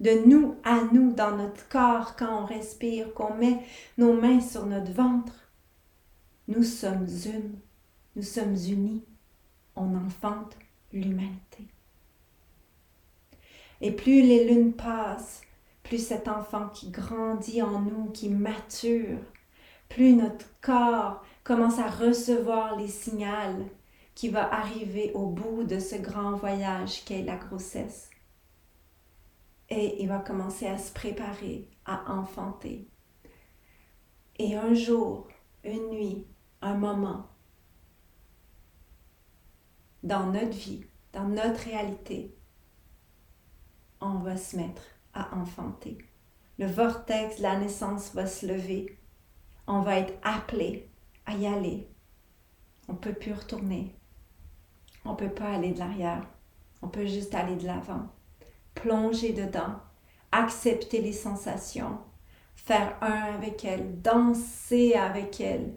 de 0.00 0.26
nous 0.26 0.56
à 0.64 0.82
nous 0.92 1.12
dans 1.12 1.36
notre 1.36 1.68
corps 1.68 2.16
quand 2.16 2.42
on 2.42 2.46
respire, 2.46 3.12
qu'on 3.14 3.34
met 3.34 3.60
nos 3.96 4.12
mains 4.12 4.40
sur 4.40 4.66
notre 4.66 4.92
ventre, 4.92 5.34
nous 6.46 6.62
sommes 6.62 7.06
une, 7.26 7.58
nous 8.16 8.22
sommes 8.22 8.54
unis, 8.54 9.04
on 9.76 9.94
enfante 9.96 10.56
l'humanité. 10.92 11.66
Et 13.80 13.92
plus 13.92 14.22
les 14.22 14.48
lunes 14.48 14.72
passent, 14.72 15.42
plus 15.82 16.04
cet 16.04 16.28
enfant 16.28 16.68
qui 16.68 16.90
grandit 16.90 17.62
en 17.62 17.80
nous, 17.80 18.06
qui 18.10 18.28
mature, 18.28 19.18
plus 19.88 20.14
notre 20.14 20.46
corps 20.60 21.24
commence 21.48 21.78
à 21.78 21.88
recevoir 21.88 22.76
les 22.76 22.88
signaux 22.88 23.70
qui 24.14 24.28
va 24.28 24.52
arriver 24.52 25.12
au 25.14 25.28
bout 25.28 25.64
de 25.64 25.78
ce 25.78 25.96
grand 25.96 26.32
voyage 26.32 27.02
qu'est 27.06 27.22
la 27.22 27.36
grossesse. 27.36 28.10
Et 29.70 30.02
il 30.02 30.08
va 30.08 30.18
commencer 30.18 30.66
à 30.66 30.76
se 30.76 30.92
préparer 30.92 31.70
à 31.86 32.12
enfanter. 32.12 32.86
Et 34.38 34.56
un 34.56 34.74
jour, 34.74 35.26
une 35.64 35.88
nuit, 35.88 36.26
un 36.60 36.74
moment, 36.74 37.26
dans 40.02 40.26
notre 40.26 40.50
vie, 40.50 40.84
dans 41.14 41.28
notre 41.28 41.60
réalité, 41.60 42.36
on 44.02 44.18
va 44.18 44.36
se 44.36 44.54
mettre 44.54 44.82
à 45.14 45.34
enfanter. 45.34 45.96
Le 46.58 46.66
vortex 46.66 47.38
de 47.38 47.42
la 47.42 47.58
naissance 47.58 48.14
va 48.14 48.26
se 48.26 48.44
lever. 48.44 48.98
On 49.66 49.80
va 49.80 49.98
être 49.98 50.14
appelé 50.22 50.90
y 51.34 51.46
aller. 51.46 51.88
On 52.88 52.94
ne 52.94 52.98
peut 52.98 53.12
plus 53.12 53.32
retourner. 53.32 53.94
On 55.04 55.12
ne 55.12 55.16
peut 55.16 55.30
pas 55.30 55.50
aller 55.50 55.72
de 55.72 55.78
l'arrière. 55.78 56.26
On 56.82 56.88
peut 56.88 57.06
juste 57.06 57.34
aller 57.34 57.56
de 57.56 57.66
l'avant. 57.66 58.08
Plonger 58.74 59.32
dedans. 59.32 59.76
Accepter 60.32 61.00
les 61.00 61.12
sensations. 61.12 61.98
Faire 62.54 62.96
un 63.00 63.34
avec 63.34 63.64
elle. 63.64 64.00
Danser 64.00 64.94
avec 64.94 65.40
elle. 65.40 65.74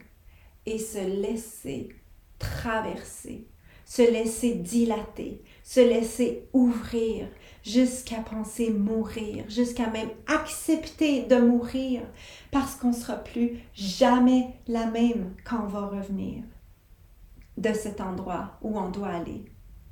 Et 0.66 0.78
se 0.78 1.00
laisser 1.00 1.90
traverser. 2.40 3.48
Se 3.86 4.02
laisser 4.02 4.56
dilater. 4.56 5.44
Se 5.64 5.80
laisser 5.80 6.50
ouvrir 6.54 7.28
jusqu'à 7.64 8.18
penser 8.18 8.72
mourir, 8.72 9.46
jusqu'à 9.50 9.90
même 9.90 10.10
accepter 10.28 11.24
de 11.24 11.36
mourir, 11.36 12.02
parce 12.52 12.76
qu'on 12.76 12.90
ne 12.90 12.96
sera 12.96 13.16
plus 13.16 13.60
jamais 13.74 14.56
la 14.68 14.86
même 14.86 15.36
quand 15.44 15.64
on 15.64 15.68
va 15.68 15.88
revenir 15.88 16.44
de 17.58 17.74
cet 17.74 18.02
endroit 18.02 18.58
où 18.62 18.78
on 18.78 18.90
doit 18.90 19.10
aller 19.10 19.46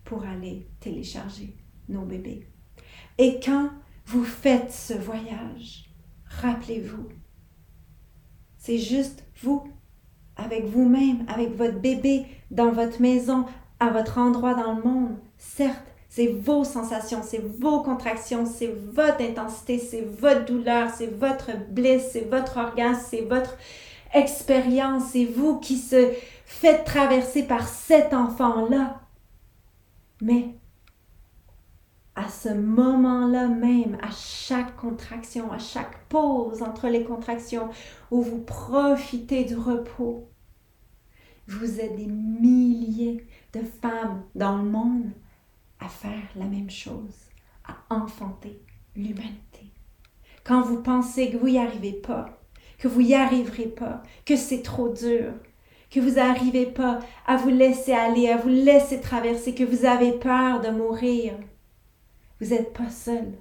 pour 0.04 0.24
aller 0.24 0.68
télécharger 0.80 1.56
nos 1.88 2.02
bébés. 2.02 2.48
Et 3.18 3.40
quand 3.44 3.70
vous 4.06 4.24
faites 4.24 4.72
ce 4.72 4.94
voyage, 4.94 5.92
rappelez-vous, 6.26 7.10
c'est 8.58 8.80
juste 8.80 9.24
vous, 9.42 9.72
avec 10.36 10.66
vous-même, 10.66 11.26
avec 11.28 11.56
votre 11.56 11.80
bébé, 11.80 12.26
dans 12.50 12.72
votre 12.72 13.02
maison, 13.02 13.46
à 13.80 13.90
votre 13.90 14.18
endroit 14.18 14.54
dans 14.54 14.74
le 14.74 14.84
monde. 14.84 15.18
Certes, 15.38 15.94
c'est 16.10 16.28
vos 16.28 16.64
sensations, 16.64 17.22
c'est 17.24 17.44
vos 17.60 17.82
contractions, 17.82 18.46
c'est 18.48 18.74
votre 18.92 19.22
intensité, 19.22 19.78
c'est 19.78 20.02
votre 20.02 20.46
douleur, 20.46 20.90
c'est 20.90 21.08
votre 21.08 21.52
bliss, 21.70 22.04
c'est 22.12 22.28
votre 22.28 22.58
orgasme, 22.58 23.06
c'est 23.08 23.22
votre 23.22 23.56
expérience, 24.14 25.12
c'est 25.12 25.26
vous 25.26 25.60
qui 25.60 25.78
se 25.78 26.12
faites 26.46 26.84
traverser 26.84 27.44
par 27.44 27.68
cet 27.68 28.14
enfant-là. 28.14 29.02
Mais 30.20 30.56
à 32.16 32.28
ce 32.28 32.50
moment-là 32.50 33.48
même, 33.48 34.00
à 34.02 34.10
chaque 34.12 34.76
contraction, 34.78 35.52
à 35.52 35.60
chaque 35.60 36.08
pause 36.10 36.64
entre 36.64 36.88
les 36.88 37.04
contractions 37.04 37.70
où 38.10 38.24
vous 38.24 38.40
profitez 38.40 39.44
du 39.44 39.56
repos, 39.56 40.28
vous 41.48 41.80
êtes 41.80 41.96
des 41.96 42.08
milliers 42.08 43.28
de 43.54 43.62
femmes 43.82 44.24
dans 44.34 44.58
le 44.58 44.64
monde 44.64 45.12
à 45.80 45.88
faire 45.88 46.28
la 46.36 46.46
même 46.46 46.70
chose, 46.70 47.30
à 47.66 47.94
enfanter 47.94 48.62
l'humanité. 48.96 49.72
Quand 50.44 50.62
vous 50.62 50.82
pensez 50.82 51.30
que 51.30 51.38
vous 51.38 51.50
n'y 51.50 51.60
arrivez 51.60 51.94
pas, 51.94 52.42
que 52.78 52.88
vous 52.88 53.02
n'y 53.02 53.14
arriverez 53.14 53.68
pas, 53.68 54.04
que 54.26 54.36
c'est 54.36 54.62
trop 54.62 54.90
dur, 54.90 55.34
que 55.90 56.00
vous 56.00 56.16
n'arrivez 56.16 56.66
pas 56.66 57.00
à 57.26 57.38
vous 57.38 57.50
laisser 57.50 57.94
aller, 57.94 58.30
à 58.30 58.38
vous 58.38 58.50
laisser 58.50 59.02
traverser, 59.02 59.56
que 59.56 59.64
vous 59.64 59.86
avez 59.86 60.14
peur 60.14 60.62
de 60.62 60.70
mourir, 60.70 61.34
vous 62.40 62.48
n'êtes 62.48 62.74
pas 62.74 62.90
seul. 62.90 63.34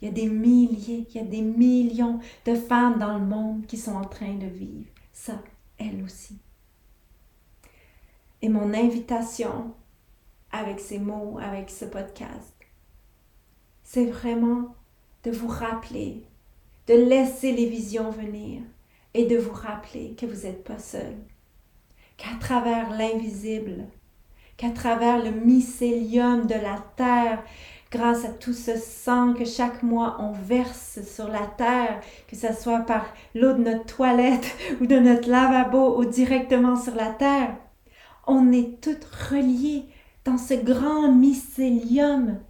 Il 0.00 0.08
y 0.08 0.10
a 0.10 0.14
des 0.14 0.28
milliers, 0.28 1.06
il 1.08 1.16
y 1.16 1.18
a 1.18 1.26
des 1.26 1.40
millions 1.40 2.20
de 2.44 2.54
femmes 2.54 2.98
dans 2.98 3.18
le 3.18 3.24
monde 3.24 3.66
qui 3.66 3.76
sont 3.76 3.94
en 3.94 4.04
train 4.04 4.34
de 4.34 4.46
vivre 4.46 4.90
ça, 5.16 5.42
elles 5.78 6.02
aussi. 6.04 6.38
Et 8.42 8.48
mon 8.50 8.74
invitation 8.74 9.74
avec 10.56 10.80
ces 10.80 10.98
mots, 10.98 11.38
avec 11.40 11.70
ce 11.70 11.84
podcast. 11.84 12.54
C'est 13.82 14.06
vraiment 14.06 14.74
de 15.24 15.30
vous 15.30 15.48
rappeler, 15.48 16.24
de 16.86 16.94
laisser 16.94 17.52
les 17.52 17.66
visions 17.66 18.10
venir 18.10 18.62
et 19.14 19.26
de 19.26 19.36
vous 19.36 19.52
rappeler 19.52 20.14
que 20.18 20.26
vous 20.26 20.46
n'êtes 20.46 20.64
pas 20.64 20.78
seul, 20.78 21.16
qu'à 22.16 22.34
travers 22.40 22.90
l'invisible, 22.90 23.84
qu'à 24.56 24.70
travers 24.70 25.22
le 25.22 25.30
mycélium 25.30 26.46
de 26.46 26.54
la 26.54 26.82
terre, 26.96 27.42
grâce 27.90 28.24
à 28.24 28.30
tout 28.30 28.52
ce 28.52 28.76
sang 28.76 29.34
que 29.34 29.44
chaque 29.44 29.82
mois 29.82 30.16
on 30.20 30.32
verse 30.32 31.00
sur 31.02 31.28
la 31.28 31.46
terre, 31.46 32.00
que 32.28 32.36
ce 32.36 32.52
soit 32.52 32.80
par 32.80 33.06
l'eau 33.34 33.52
de 33.52 33.62
notre 33.62 33.86
toilette 33.86 34.56
ou 34.80 34.86
de 34.86 34.98
notre 34.98 35.28
lavabo 35.28 35.98
ou 35.98 36.04
directement 36.04 36.76
sur 36.76 36.94
la 36.94 37.10
terre, 37.10 37.56
on 38.26 38.52
est 38.52 38.80
toutes 38.80 39.04
reliées 39.04 39.84
dans 40.26 40.38
ce 40.38 40.54
grand 40.54 41.12
mycélium, 41.12 42.40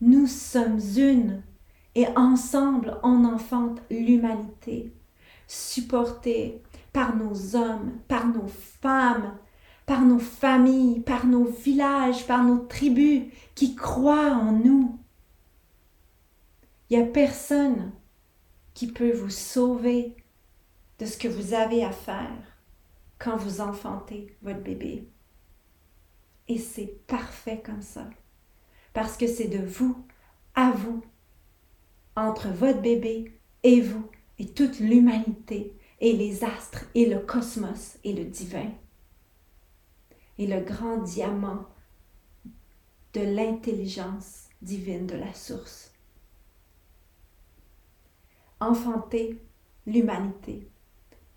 nous 0.00 0.26
sommes 0.26 0.80
une 0.96 1.42
et 1.94 2.08
ensemble 2.16 2.98
on 3.04 3.24
enfante 3.24 3.80
l'humanité, 3.88 4.92
supportée 5.46 6.60
par 6.92 7.14
nos 7.14 7.54
hommes, 7.54 7.92
par 8.08 8.26
nos 8.26 8.48
femmes, 8.48 9.38
par 9.86 10.02
nos 10.02 10.18
familles, 10.18 11.00
par 11.00 11.24
nos 11.24 11.44
villages, 11.44 12.26
par 12.26 12.42
nos 12.42 12.58
tribus 12.58 13.22
qui 13.54 13.76
croient 13.76 14.32
en 14.32 14.50
nous. 14.50 14.98
Il 16.90 16.98
n'y 16.98 17.04
a 17.04 17.06
personne 17.06 17.92
qui 18.74 18.88
peut 18.88 19.12
vous 19.12 19.30
sauver 19.30 20.16
de 20.98 21.06
ce 21.06 21.16
que 21.16 21.28
vous 21.28 21.54
avez 21.54 21.84
à 21.84 21.92
faire 21.92 22.58
quand 23.20 23.36
vous 23.36 23.60
enfantez 23.60 24.36
votre 24.42 24.62
bébé. 24.62 25.08
Et 26.48 26.58
c'est 26.58 27.06
parfait 27.06 27.62
comme 27.64 27.82
ça. 27.82 28.08
Parce 28.92 29.16
que 29.16 29.26
c'est 29.26 29.48
de 29.48 29.64
vous 29.64 30.04
à 30.54 30.70
vous, 30.70 31.02
entre 32.16 32.48
votre 32.48 32.80
bébé 32.80 33.32
et 33.62 33.80
vous, 33.80 34.08
et 34.38 34.46
toute 34.46 34.78
l'humanité, 34.78 35.76
et 36.00 36.12
les 36.12 36.44
astres, 36.44 36.84
et 36.94 37.06
le 37.06 37.18
cosmos, 37.18 37.98
et 38.04 38.12
le 38.12 38.24
divin. 38.24 38.70
Et 40.38 40.46
le 40.46 40.60
grand 40.60 40.98
diamant 40.98 41.66
de 43.14 43.20
l'intelligence 43.20 44.48
divine 44.60 45.06
de 45.06 45.16
la 45.16 45.32
source. 45.32 45.92
Enfanter 48.60 49.40
l'humanité, 49.86 50.68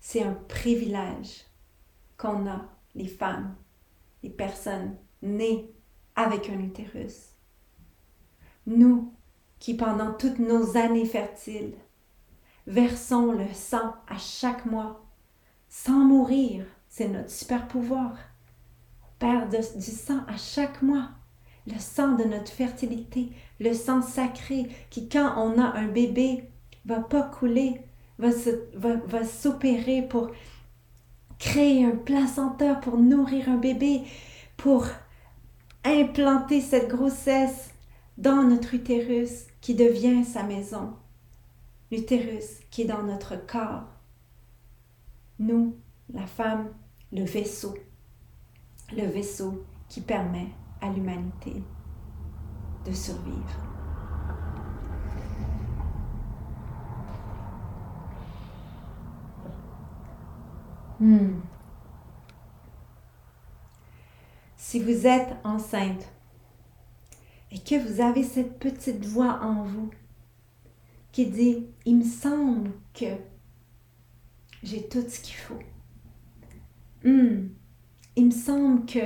c'est 0.00 0.22
un 0.22 0.34
privilège 0.34 1.44
qu'on 2.16 2.48
a, 2.48 2.68
les 2.94 3.06
femmes, 3.06 3.54
les 4.22 4.30
personnes 4.30 4.96
nées 5.22 5.70
avec 6.16 6.48
un 6.50 6.58
utérus. 6.58 7.30
Nous, 8.66 9.12
qui 9.58 9.74
pendant 9.74 10.12
toutes 10.12 10.38
nos 10.38 10.76
années 10.76 11.04
fertiles, 11.04 11.74
versons 12.66 13.32
le 13.32 13.52
sang 13.54 13.94
à 14.08 14.18
chaque 14.18 14.66
mois, 14.66 15.04
sans 15.68 16.04
mourir, 16.04 16.66
c'est 16.88 17.08
notre 17.08 17.30
super 17.30 17.66
pouvoir. 17.68 18.16
Père 19.18 19.48
du 19.48 19.62
sang 19.62 20.20
à 20.28 20.36
chaque 20.36 20.82
mois, 20.82 21.08
le 21.66 21.78
sang 21.78 22.12
de 22.12 22.24
notre 22.24 22.52
fertilité, 22.52 23.30
le 23.58 23.74
sang 23.74 24.00
sacré 24.00 24.68
qui, 24.90 25.08
quand 25.08 25.34
on 25.36 25.60
a 25.60 25.76
un 25.76 25.88
bébé, 25.88 26.44
va 26.84 27.00
pas 27.00 27.22
couler, 27.22 27.80
va, 28.18 28.30
va 28.74 29.24
s'opérer 29.24 30.02
pour 30.02 30.30
créer 31.38 31.84
un 31.84 31.96
placenta, 31.96 32.74
pour 32.74 32.98
nourrir 32.98 33.48
un 33.48 33.56
bébé, 33.56 34.02
pour 34.56 34.86
implanter 35.84 36.60
cette 36.60 36.88
grossesse 36.88 37.70
dans 38.16 38.42
notre 38.42 38.74
utérus 38.74 39.46
qui 39.60 39.74
devient 39.74 40.24
sa 40.24 40.42
maison. 40.42 40.94
L'utérus 41.90 42.60
qui 42.70 42.82
est 42.82 42.86
dans 42.86 43.02
notre 43.02 43.36
corps. 43.46 43.86
Nous, 45.38 45.76
la 46.12 46.26
femme, 46.26 46.68
le 47.12 47.24
vaisseau. 47.24 47.74
Le 48.92 49.06
vaisseau 49.06 49.64
qui 49.88 50.00
permet 50.00 50.48
à 50.80 50.90
l'humanité 50.90 51.62
de 52.84 52.92
survivre. 52.92 53.67
Hmm. 61.00 61.40
Si 64.56 64.80
vous 64.80 65.06
êtes 65.06 65.36
enceinte 65.44 66.12
et 67.50 67.58
que 67.58 67.76
vous 67.76 68.00
avez 68.00 68.22
cette 68.22 68.58
petite 68.58 69.04
voix 69.04 69.40
en 69.42 69.62
vous 69.62 69.90
qui 71.12 71.26
dit, 71.26 71.66
il 71.86 71.98
me 71.98 72.04
semble 72.04 72.72
que 72.92 73.06
j'ai 74.62 74.88
tout 74.88 75.04
ce 75.08 75.20
qu'il 75.20 75.36
faut. 75.36 75.58
Hmm. 77.04 77.48
Il 78.16 78.26
me 78.26 78.30
semble 78.30 78.84
que 78.84 79.00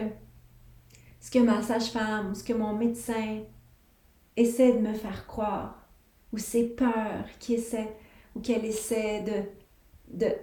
ce 1.21 1.31
que 1.31 1.39
ma 1.39 1.63
sage-femme, 1.63 2.35
ce 2.35 2.43
que 2.43 2.53
mon 2.53 2.75
médecin 2.75 3.43
essaie 4.37 4.73
de 4.73 4.79
me 4.79 4.95
faire 4.95 5.27
croire, 5.27 5.87
ou 6.33 6.39
ses 6.39 6.69
peurs 6.69 7.27
qui 7.39 7.55
essaie, 7.55 7.97
ou 8.35 8.41
qu'elle 8.41 8.65
essaie 8.65 9.23
de, 10.09 10.35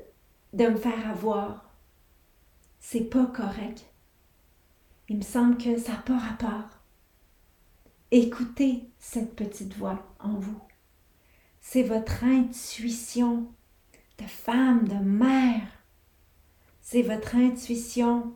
de 0.53 0.67
me 0.67 0.77
faire 0.77 1.09
avoir, 1.09 1.73
c'est 2.79 3.09
pas 3.09 3.25
correct. 3.25 3.85
Il 5.07 5.17
me 5.17 5.23
semble 5.23 5.57
que 5.57 5.77
ça 5.77 5.93
n'a 5.93 5.97
pas 5.99 6.17
rapport. 6.17 6.69
Écoutez 8.11 8.89
cette 8.99 9.35
petite 9.35 9.75
voix 9.75 10.15
en 10.19 10.33
vous. 10.33 10.59
C'est 11.61 11.83
votre 11.83 12.23
intuition 12.23 13.47
de 14.17 14.25
femme, 14.25 14.87
de 14.87 14.95
mère. 14.95 15.67
C'est 16.81 17.03
votre 17.03 17.35
intuition 17.35 18.33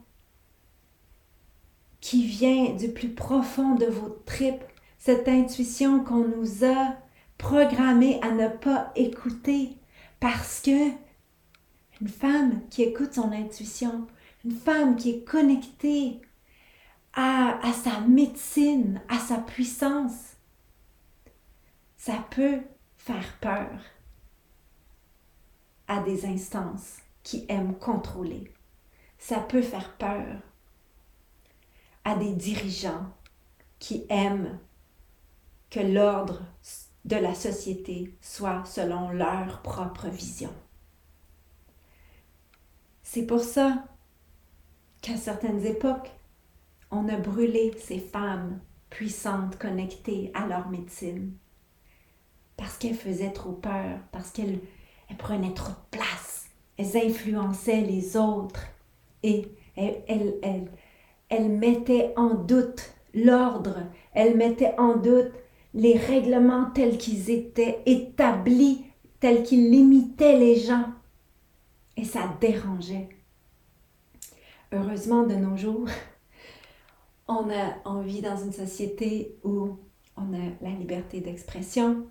qui 2.02 2.26
vient 2.28 2.76
du 2.76 2.89
plus 2.89 3.10
profond 3.10 3.76
de 3.76 3.86
vos 3.86 4.10
tripes, 4.26 4.63
cette 4.99 5.28
intuition 5.28 6.04
qu'on 6.04 6.28
nous 6.28 6.65
a 6.65 6.95
programmé 7.38 8.19
à 8.21 8.32
ne 8.32 8.47
pas 8.49 8.91
écouter 8.95 9.78
parce 10.19 10.62
que 10.62 10.91
une 12.04 12.10
femme 12.10 12.68
qui 12.70 12.84
écoute 12.84 13.13
son 13.13 13.32
intuition, 13.32 14.08
une 14.44 14.52
femme 14.52 14.98
qui 14.98 15.12
est 15.12 15.24
connectée 15.24 16.20
à, 17.13 17.62
sa 17.82 18.02
médecine, 18.02 19.02
à 19.08 19.20
sa 19.20 19.38
puissance, 19.38 20.36
ça 21.96 22.26
peut 22.30 22.60
faire 22.98 23.38
peur 23.39 23.80
à 25.88 26.02
des 26.02 26.26
instances 26.26 26.98
qui 27.24 27.46
aiment 27.48 27.78
contrôler. 27.78 28.52
Ça 29.18 29.39
peut 29.39 29.62
faire 29.62 29.96
peur 29.96 30.42
à 32.04 32.16
des 32.16 32.34
dirigeants 32.34 33.08
qui 33.80 34.06
aiment 34.10 34.60
que 35.70 35.80
l'ordre 35.80 36.42
de 37.06 37.16
la 37.16 37.34
société 37.34 38.13
soit 38.20 38.66
selon 38.66 39.12
leur 39.12 39.62
propre 39.62 40.10
vision. 40.10 40.54
C'est 43.13 43.28
pour 43.28 43.41
ça 43.41 43.84
qu'à 45.04 45.17
certaines 45.17 45.63
époques, 45.67 46.10
on 46.89 47.08
a 47.10 47.15
brûlé 47.15 47.71
ces 47.78 47.99
femmes 47.99 48.60
puissantes 48.89 49.56
connectées 49.60 50.32
à 50.34 50.47
leur 50.47 50.67
médecine 50.69 51.34
parce 52.58 52.76
qu'elles 52.76 52.95
faisaient 52.95 53.32
trop 53.32 53.52
peur, 53.52 53.99
parce 54.12 54.32
qu'elles 54.32 54.58
prenaient 55.19 55.54
trop 55.54 55.73
de 55.73 55.97
place, 55.99 56.47
elles 56.80 56.97
influençaient 56.97 57.82
les 57.82 58.17
autres 58.17 58.63
et 59.21 59.47
elles, 59.76 61.49
mettaient 61.49 62.13
en 62.17 62.34
doute 62.34 62.95
l'ordre, 63.13 63.78
elles 64.13 64.36
mettaient 64.36 64.73
en 64.80 64.95
doute 64.95 65.34
les 65.76 65.99
règlements 65.99 66.71
tels 66.71 66.97
qu'ils 66.97 67.30
étaient 67.30 67.84
établis, 67.86 68.86
tels 69.19 69.43
qu'ils 69.43 69.69
limitaient 69.69 70.39
les 70.39 70.56
gens. 70.56 70.88
Et 71.97 72.06
ça 72.06 72.36
dérangeait. 72.41 73.10
Heureusement, 74.71 75.23
de 75.23 75.36
nos 75.36 75.56
jours, 75.56 75.88
on 77.27 77.49
a 77.49 77.75
envie 77.86 78.21
dans 78.21 78.38
une 78.38 78.51
société 78.51 79.36
où 79.43 79.77
on 80.17 80.34
a 80.34 80.51
la 80.62 80.71
liberté 80.71 81.21
d'expression, 81.21 82.08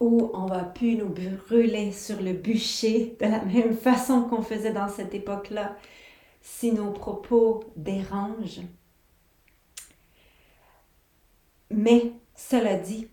où 0.00 0.30
on 0.34 0.46
va 0.46 0.64
plus 0.64 0.96
nous 0.96 1.08
brûler 1.08 1.92
sur 1.92 2.20
le 2.22 2.32
bûcher 2.32 3.16
de 3.20 3.26
la 3.26 3.44
même 3.44 3.76
façon 3.76 4.22
qu'on 4.22 4.42
faisait 4.42 4.72
dans 4.72 4.88
cette 4.88 5.14
époque-là 5.14 5.76
si 6.40 6.72
nos 6.72 6.92
propos 6.92 7.64
dérangent. 7.76 8.62
Mais 11.70 12.12
cela 12.34 12.76
dit, 12.76 13.08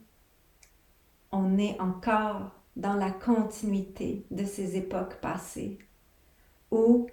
on 1.32 1.58
est 1.58 1.80
encore 1.82 2.52
dans 2.76 2.96
la 2.96 3.12
continuité 3.12 4.26
de 4.32 4.46
ces 4.46 4.76
époques 4.76 5.20
passées 5.22 5.78
où 6.72 7.08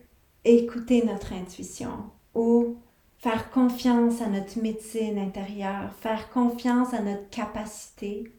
écouter 0.45 1.05
notre 1.05 1.33
intuition, 1.33 2.11
ou 2.35 2.77
faire 3.19 3.51
confiance 3.51 4.21
à 4.21 4.27
notre 4.27 4.61
médecine 4.61 5.19
intérieure, 5.19 5.93
faire 6.01 6.31
confiance 6.31 6.93
à 6.93 7.01
notre 7.01 7.29
capacité, 7.31 8.33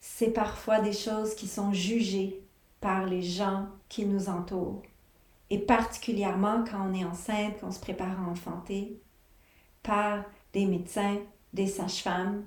c'est 0.00 0.30
parfois 0.30 0.80
des 0.80 0.94
choses 0.94 1.34
qui 1.34 1.46
sont 1.46 1.72
jugées 1.72 2.42
par 2.80 3.04
les 3.04 3.22
gens 3.22 3.66
qui 3.88 4.06
nous 4.06 4.30
entourent. 4.30 4.82
Et 5.50 5.58
particulièrement 5.58 6.64
quand 6.64 6.88
on 6.88 6.94
est 6.94 7.04
enceinte, 7.04 7.60
qu'on 7.60 7.72
se 7.72 7.80
prépare 7.80 8.18
à 8.18 8.30
enfanter, 8.30 8.98
par 9.82 10.24
des 10.52 10.64
médecins, 10.64 11.18
des 11.52 11.66
sages-femmes 11.66 12.44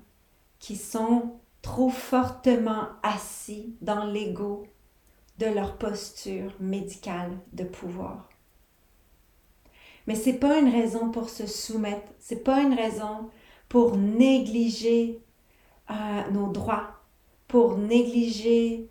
qui 0.58 0.76
sont 0.76 1.40
trop 1.64 1.90
fortement 1.90 2.90
assis 3.02 3.76
dans 3.82 4.06
l'ego 4.06 4.68
de 5.40 5.48
leur 5.48 5.78
posture 5.78 6.54
médicale 6.60 7.32
de 7.54 7.64
pouvoir. 7.64 8.30
Mais 10.06 10.16
c'est 10.16 10.38
pas 10.38 10.60
une 10.60 10.70
raison 10.70 11.10
pour 11.10 11.30
se 11.30 11.48
soumettre, 11.48 12.12
c'est 12.20 12.44
pas 12.44 12.62
une 12.62 12.74
raison 12.74 13.30
pour 13.70 13.98
négliger 13.98 15.22
euh, 15.90 16.30
nos 16.32 16.52
droits, 16.52 17.00
pour 17.48 17.78
négliger 17.78 18.90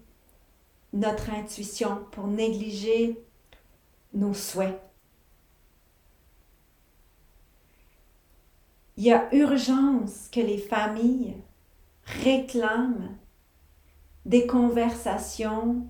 notre 0.94 1.30
intuition, 1.30 2.06
pour 2.10 2.26
négliger 2.26 3.22
nos 4.14 4.34
souhaits. 4.34 4.80
Il 8.96 9.04
y 9.04 9.12
a 9.12 9.34
urgence 9.34 10.28
que 10.30 10.40
les 10.40 10.58
familles 10.58 11.36
réclament 12.04 13.16
des 14.24 14.46
conversations 14.46 15.86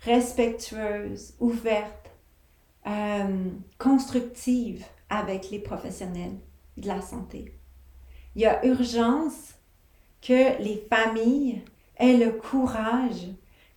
respectueuses, 0.00 1.34
ouvertes, 1.40 2.10
euh, 2.86 3.50
constructives 3.78 4.84
avec 5.08 5.50
les 5.50 5.58
professionnels 5.58 6.38
de 6.76 6.86
la 6.86 7.00
santé. 7.00 7.58
Il 8.34 8.42
y 8.42 8.46
a 8.46 8.64
urgence 8.66 9.54
que 10.20 10.62
les 10.62 10.86
familles 10.90 11.62
aient 11.96 12.16
le 12.16 12.32
courage 12.32 13.28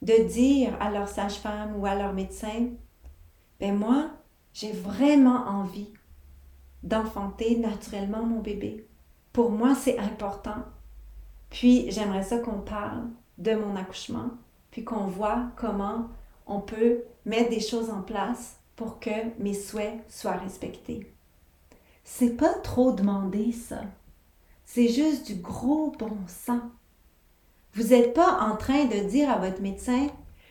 de 0.01 0.27
dire 0.27 0.75
à 0.79 0.91
leur 0.91 1.07
sage-femme 1.07 1.75
ou 1.79 1.85
à 1.85 1.95
leur 1.95 2.13
médecin, 2.13 2.69
ben 3.59 3.75
moi, 3.75 4.09
j'ai 4.53 4.71
vraiment 4.71 5.45
envie 5.47 5.93
d'enfanter 6.83 7.57
naturellement 7.57 8.23
mon 8.23 8.39
bébé. 8.39 8.87
Pour 9.33 9.51
moi, 9.51 9.75
c'est 9.75 9.99
important. 9.99 10.63
Puis, 11.49 11.89
j'aimerais 11.91 12.23
ça 12.23 12.39
qu'on 12.39 12.59
parle 12.59 13.07
de 13.37 13.53
mon 13.53 13.75
accouchement, 13.75 14.29
puis 14.71 14.83
qu'on 14.83 15.05
voit 15.05 15.47
comment 15.55 16.09
on 16.45 16.59
peut 16.59 17.03
mettre 17.25 17.49
des 17.49 17.59
choses 17.59 17.89
en 17.89 18.01
place 18.01 18.57
pour 18.75 18.99
que 18.99 19.09
mes 19.39 19.53
souhaits 19.53 19.99
soient 20.09 20.37
respectés. 20.37 21.13
C'est 22.03 22.35
pas 22.37 22.53
trop 22.53 22.91
demandé, 22.91 23.51
ça. 23.51 23.81
C'est 24.65 24.87
juste 24.87 25.27
du 25.27 25.35
gros 25.35 25.91
bon 25.97 26.17
sens. 26.27 26.61
Vous 27.73 27.89
n'êtes 27.89 28.13
pas 28.13 28.39
en 28.41 28.55
train 28.55 28.85
de 28.85 29.07
dire 29.07 29.29
à 29.29 29.37
votre 29.37 29.61
médecin, 29.61 30.07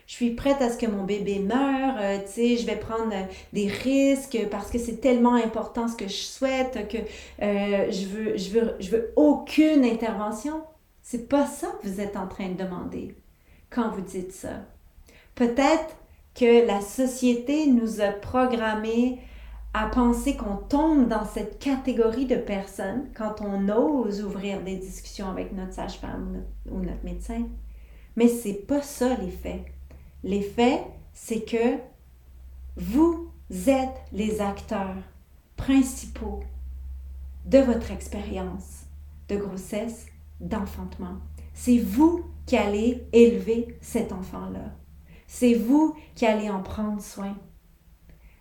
je 0.07 0.15
suis 0.15 0.31
prête 0.31 0.61
à 0.61 0.71
ce 0.71 0.77
que 0.77 0.87
mon 0.87 1.03
bébé 1.03 1.37
meure, 1.39 1.95
euh, 1.99 2.17
tu 2.25 2.31
sais, 2.31 2.57
je 2.57 2.65
vais 2.65 2.77
prendre 2.77 3.13
euh, 3.13 3.25
des 3.53 3.67
risques 3.67 4.39
parce 4.49 4.71
que 4.71 4.79
c'est 4.79 5.01
tellement 5.01 5.35
important 5.35 5.87
ce 5.87 5.95
que 5.95 6.07
je 6.07 6.15
souhaite 6.15 6.87
que 6.87 6.97
euh, 7.43 7.91
je 7.91 8.07
veux, 8.07 8.37
je 8.37 8.49
veux, 8.49 8.75
je 8.79 8.89
veux 8.89 9.13
aucune 9.15 9.85
intervention. 9.85 10.63
C'est 11.11 11.27
pas 11.27 11.47
ça 11.47 11.69
que 11.81 11.87
vous 11.87 12.01
êtes 12.01 12.15
en 12.15 12.27
train 12.27 12.49
de 12.49 12.63
demander 12.63 13.15
quand 13.71 13.89
vous 13.89 14.01
dites 14.01 14.31
ça. 14.31 14.67
Peut-être 15.33 15.95
que 16.35 16.67
la 16.67 16.81
société 16.81 17.65
nous 17.65 17.99
a 17.99 18.09
programmés 18.11 19.17
à 19.73 19.87
penser 19.87 20.37
qu'on 20.37 20.57
tombe 20.57 21.07
dans 21.07 21.25
cette 21.25 21.57
catégorie 21.57 22.27
de 22.27 22.35
personnes 22.35 23.09
quand 23.17 23.41
on 23.41 23.69
ose 23.69 24.23
ouvrir 24.23 24.61
des 24.61 24.75
discussions 24.75 25.31
avec 25.31 25.51
notre 25.51 25.73
sage-femme 25.73 26.43
ou 26.69 26.79
notre 26.79 27.03
médecin. 27.03 27.47
Mais 28.15 28.27
c'est 28.27 28.67
pas 28.67 28.83
ça 28.83 29.15
les 29.15 29.31
faits. 29.31 29.65
Les 30.23 30.43
faits, 30.43 30.83
c'est 31.13 31.41
que 31.41 31.79
vous 32.77 33.31
êtes 33.65 33.97
les 34.11 34.41
acteurs 34.41 34.97
principaux 35.57 36.43
de 37.47 37.57
votre 37.57 37.89
expérience 37.89 38.83
de 39.27 39.37
grossesse, 39.37 40.05
d'enfantement. 40.39 41.17
C'est 41.53 41.77
vous 41.77 42.25
qui 42.45 42.57
allez 42.57 43.03
élever 43.13 43.77
cet 43.81 44.11
enfant-là. 44.11 44.71
C'est 45.27 45.53
vous 45.53 45.95
qui 46.15 46.25
allez 46.25 46.49
en 46.49 46.61
prendre 46.61 47.01
soin. 47.01 47.37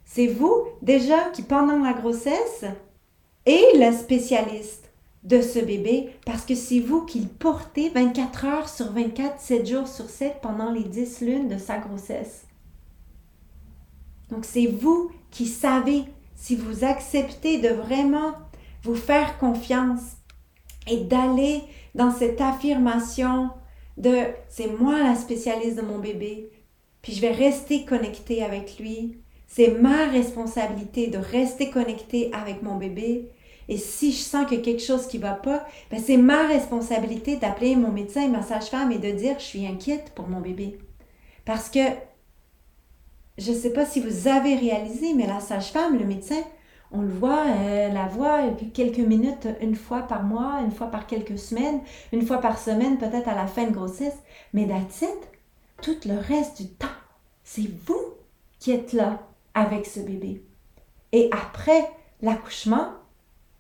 C'est 0.05 0.27
vous 0.27 0.65
déjà 0.81 1.29
qui, 1.31 1.43
pendant 1.43 1.79
la 1.79 1.93
grossesse, 1.93 2.65
est 3.45 3.77
le 3.77 3.97
spécialiste 3.97 4.91
de 5.25 5.43
ce 5.43 5.59
bébé 5.59 6.11
parce 6.25 6.45
que 6.45 6.55
c'est 6.55 6.81
vous 6.81 7.05
qui 7.05 7.21
le 7.21 7.29
portez 7.29 7.91
24 7.91 8.45
heures 8.47 8.69
sur 8.69 8.93
24, 8.93 9.41
7 9.41 9.67
jours 9.67 9.89
sur 9.89 10.09
7 10.09 10.37
pendant 10.41 10.71
les 10.71 10.85
10 10.85 11.21
lunes 11.21 11.49
de 11.49 11.59
sa 11.59 11.79
grossesse. 11.79 12.47
Donc 14.31 14.45
c'est 14.45 14.67
vous 14.67 15.11
qui 15.31 15.47
savez 15.47 16.05
si 16.35 16.57
vous 16.57 16.85
acceptez 16.85 17.59
de 17.59 17.69
vraiment 17.69 18.33
vous 18.83 18.95
faire 18.95 19.39
confiance 19.39 20.17
et 20.87 20.99
d'aller 20.99 21.63
dans 21.99 22.13
cette 22.13 22.41
affirmation 22.41 23.51
de 23.97 24.23
c'est 24.49 24.69
moi 24.79 25.03
la 25.03 25.17
spécialiste 25.17 25.77
de 25.77 25.83
mon 25.83 25.99
bébé, 25.99 26.49
puis 27.03 27.13
je 27.13 27.21
vais 27.21 27.33
rester 27.33 27.85
connecté 27.85 28.45
avec 28.45 28.79
lui. 28.79 29.19
C'est 29.49 29.81
ma 29.81 30.07
responsabilité 30.07 31.09
de 31.09 31.19
rester 31.19 31.71
connecté 31.71 32.31
avec 32.33 32.63
mon 32.63 32.77
bébé. 32.77 33.33
Et 33.69 33.79
si 33.79 34.13
je 34.13 34.19
sens 34.19 34.49
que 34.49 34.55
quelque 34.55 34.83
chose 34.83 35.09
qui 35.09 35.19
va 35.19 35.33
pas, 35.33 35.67
ben 35.91 36.01
c'est 36.01 36.17
ma 36.17 36.47
responsabilité 36.47 37.37
d'appeler 37.37 37.75
mon 37.75 37.91
médecin 37.91 38.23
et 38.23 38.29
ma 38.29 38.43
sage-femme 38.43 38.93
et 38.93 38.99
de 38.99 39.11
dire 39.11 39.37
je 39.39 39.45
suis 39.45 39.67
inquiète 39.67 40.13
pour 40.15 40.29
mon 40.29 40.41
bébé. 40.41 40.79
Parce 41.45 41.69
que 41.69 41.81
je 43.39 43.51
ne 43.51 43.57
sais 43.57 43.73
pas 43.73 43.87
si 43.87 44.01
vous 44.01 44.29
avez 44.29 44.55
réalisé, 44.55 45.15
mais 45.15 45.27
la 45.27 45.41
sage-femme, 45.41 45.99
le 45.99 46.05
médecin, 46.05 46.43
on 46.91 47.03
le 47.03 47.13
voit, 47.13 47.45
euh, 47.47 47.89
la 47.91 48.07
voit 48.07 48.41
quelques 48.73 48.99
minutes, 48.99 49.47
une 49.61 49.77
fois 49.77 50.03
par 50.03 50.23
mois, 50.23 50.61
une 50.65 50.71
fois 50.71 50.87
par 50.87 51.07
quelques 51.07 51.39
semaines, 51.39 51.81
une 52.13 52.27
fois 52.27 52.39
par 52.39 52.59
semaine, 52.59 52.99
peut-être 52.99 53.29
à 53.29 53.35
la 53.35 53.47
fin 53.47 53.65
de 53.65 53.73
grossesse. 53.73 54.17
Mais 54.55 54.67
that's 54.67 55.05
Tout 55.83 55.97
le 56.07 56.19
reste 56.19 56.63
du 56.63 56.69
temps, 56.69 56.87
c'est 57.45 57.69
vous 57.87 58.15
qui 58.59 58.73
êtes 58.73 58.93
là 58.93 59.21
avec 59.55 59.87
ce 59.87 60.01
bébé. 60.01 60.43
Et 61.13 61.31
après 61.33 61.91
l'accouchement, 62.23 62.89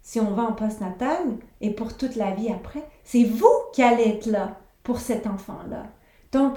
si 0.03 0.21
on 0.21 0.33
va 0.33 0.45
en 0.45 0.53
postnatal 0.53 1.37
et 1.61 1.71
pour 1.71 1.97
toute 1.97 2.17
la 2.17 2.31
vie 2.31 2.51
après, 2.51 2.83
c'est 3.05 3.25
vous 3.25 3.55
qui 3.75 3.83
allez 3.83 4.09
être 4.09 4.27
là 4.27 4.59
pour 4.83 5.01
cet 5.01 5.27
enfant-là. 5.27 5.85
Donc, 6.33 6.57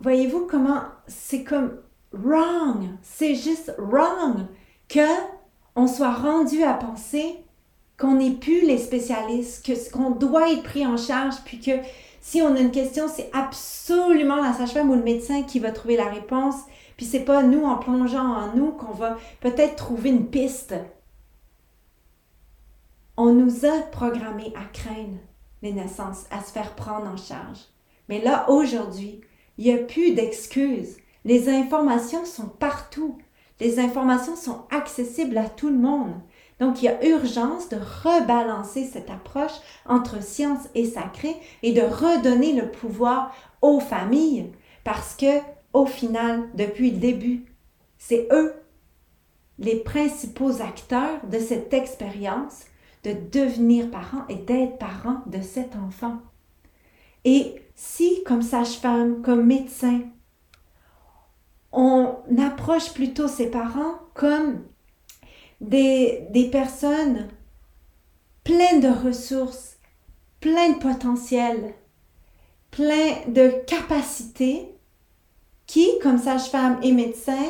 voyez-vous 0.00 0.46
comment 0.46 0.82
c'est 1.08 1.42
comme 1.42 1.78
wrong, 2.12 2.90
c'est 3.02 3.34
juste 3.34 3.74
wrong 3.78 4.46
que 4.88 5.00
on 5.76 5.86
soit 5.86 6.12
rendu 6.12 6.62
à 6.62 6.74
penser 6.74 7.36
qu'on 7.98 8.14
n'est 8.14 8.32
plus 8.32 8.62
les 8.66 8.78
spécialistes, 8.78 9.90
qu'on 9.92 10.10
doit 10.10 10.52
être 10.52 10.62
pris 10.62 10.86
en 10.86 10.96
charge, 10.96 11.36
puis 11.44 11.60
que 11.60 11.72
si 12.20 12.42
on 12.42 12.54
a 12.56 12.60
une 12.60 12.70
question, 12.70 13.06
c'est 13.08 13.30
absolument 13.32 14.42
la 14.42 14.52
sage-femme 14.52 14.90
ou 14.90 14.94
le 14.94 15.02
médecin 15.02 15.42
qui 15.42 15.58
va 15.58 15.70
trouver 15.70 15.96
la 15.96 16.08
réponse, 16.08 16.56
puis 16.96 17.06
c'est 17.06 17.24
pas 17.24 17.42
nous 17.42 17.64
en 17.64 17.76
plongeant 17.76 18.24
en 18.24 18.56
nous 18.56 18.72
qu'on 18.72 18.92
va 18.92 19.18
peut-être 19.40 19.76
trouver 19.76 20.10
une 20.10 20.28
piste. 20.28 20.74
On 23.16 23.32
nous 23.32 23.64
a 23.64 23.80
programmés 23.92 24.52
à 24.56 24.64
craindre 24.72 25.18
les 25.62 25.72
naissances, 25.72 26.24
à 26.30 26.42
se 26.42 26.50
faire 26.50 26.74
prendre 26.74 27.06
en 27.06 27.16
charge. 27.16 27.58
Mais 28.08 28.20
là, 28.20 28.50
aujourd'hui, 28.50 29.20
il 29.58 29.66
n'y 29.66 29.72
a 29.72 29.78
plus 29.78 30.14
d'excuses. 30.14 30.96
Les 31.24 31.48
informations 31.48 32.24
sont 32.24 32.48
partout. 32.48 33.18
Les 33.60 33.78
informations 33.78 34.36
sont 34.36 34.64
accessibles 34.70 35.38
à 35.38 35.48
tout 35.48 35.68
le 35.68 35.78
monde. 35.78 36.14
Donc, 36.60 36.82
il 36.82 36.86
y 36.86 36.88
a 36.88 37.04
urgence 37.06 37.68
de 37.68 37.76
rebalancer 37.76 38.84
cette 38.84 39.10
approche 39.10 39.52
entre 39.86 40.22
science 40.22 40.68
et 40.74 40.84
sacré 40.84 41.34
et 41.62 41.72
de 41.72 41.80
redonner 41.80 42.52
le 42.52 42.70
pouvoir 42.70 43.34
aux 43.62 43.80
familles 43.80 44.52
parce 44.84 45.14
que, 45.14 45.40
au 45.72 45.86
final, 45.86 46.48
depuis 46.54 46.90
le 46.90 46.98
début, 46.98 47.46
c'est 47.98 48.28
eux 48.32 48.54
les 49.58 49.76
principaux 49.76 50.60
acteurs 50.60 51.24
de 51.30 51.38
cette 51.38 51.72
expérience 51.72 52.64
de 53.04 53.12
devenir 53.32 53.90
parents 53.90 54.24
et 54.28 54.36
d'être 54.36 54.78
parents 54.78 55.22
de 55.26 55.40
cet 55.40 55.76
enfant. 55.76 56.18
Et 57.24 57.56
si, 57.74 58.22
comme 58.24 58.42
sage-femme, 58.42 59.22
comme 59.22 59.46
médecin, 59.46 60.00
on 61.74 62.16
approche 62.38 62.92
plutôt 62.92 63.28
ses 63.28 63.50
parents 63.50 63.98
comme 64.14 64.62
des, 65.60 66.26
des 66.30 66.48
personnes 66.50 67.28
pleines 68.44 68.80
de 68.80 68.88
ressources, 68.88 69.78
pleines 70.40 70.74
de 70.74 70.78
potentiel, 70.78 71.74
pleines 72.70 73.32
de 73.32 73.50
capacités, 73.66 74.68
qui, 75.66 75.88
comme 76.02 76.18
sage-femme 76.18 76.78
et 76.82 76.92
médecin, 76.92 77.42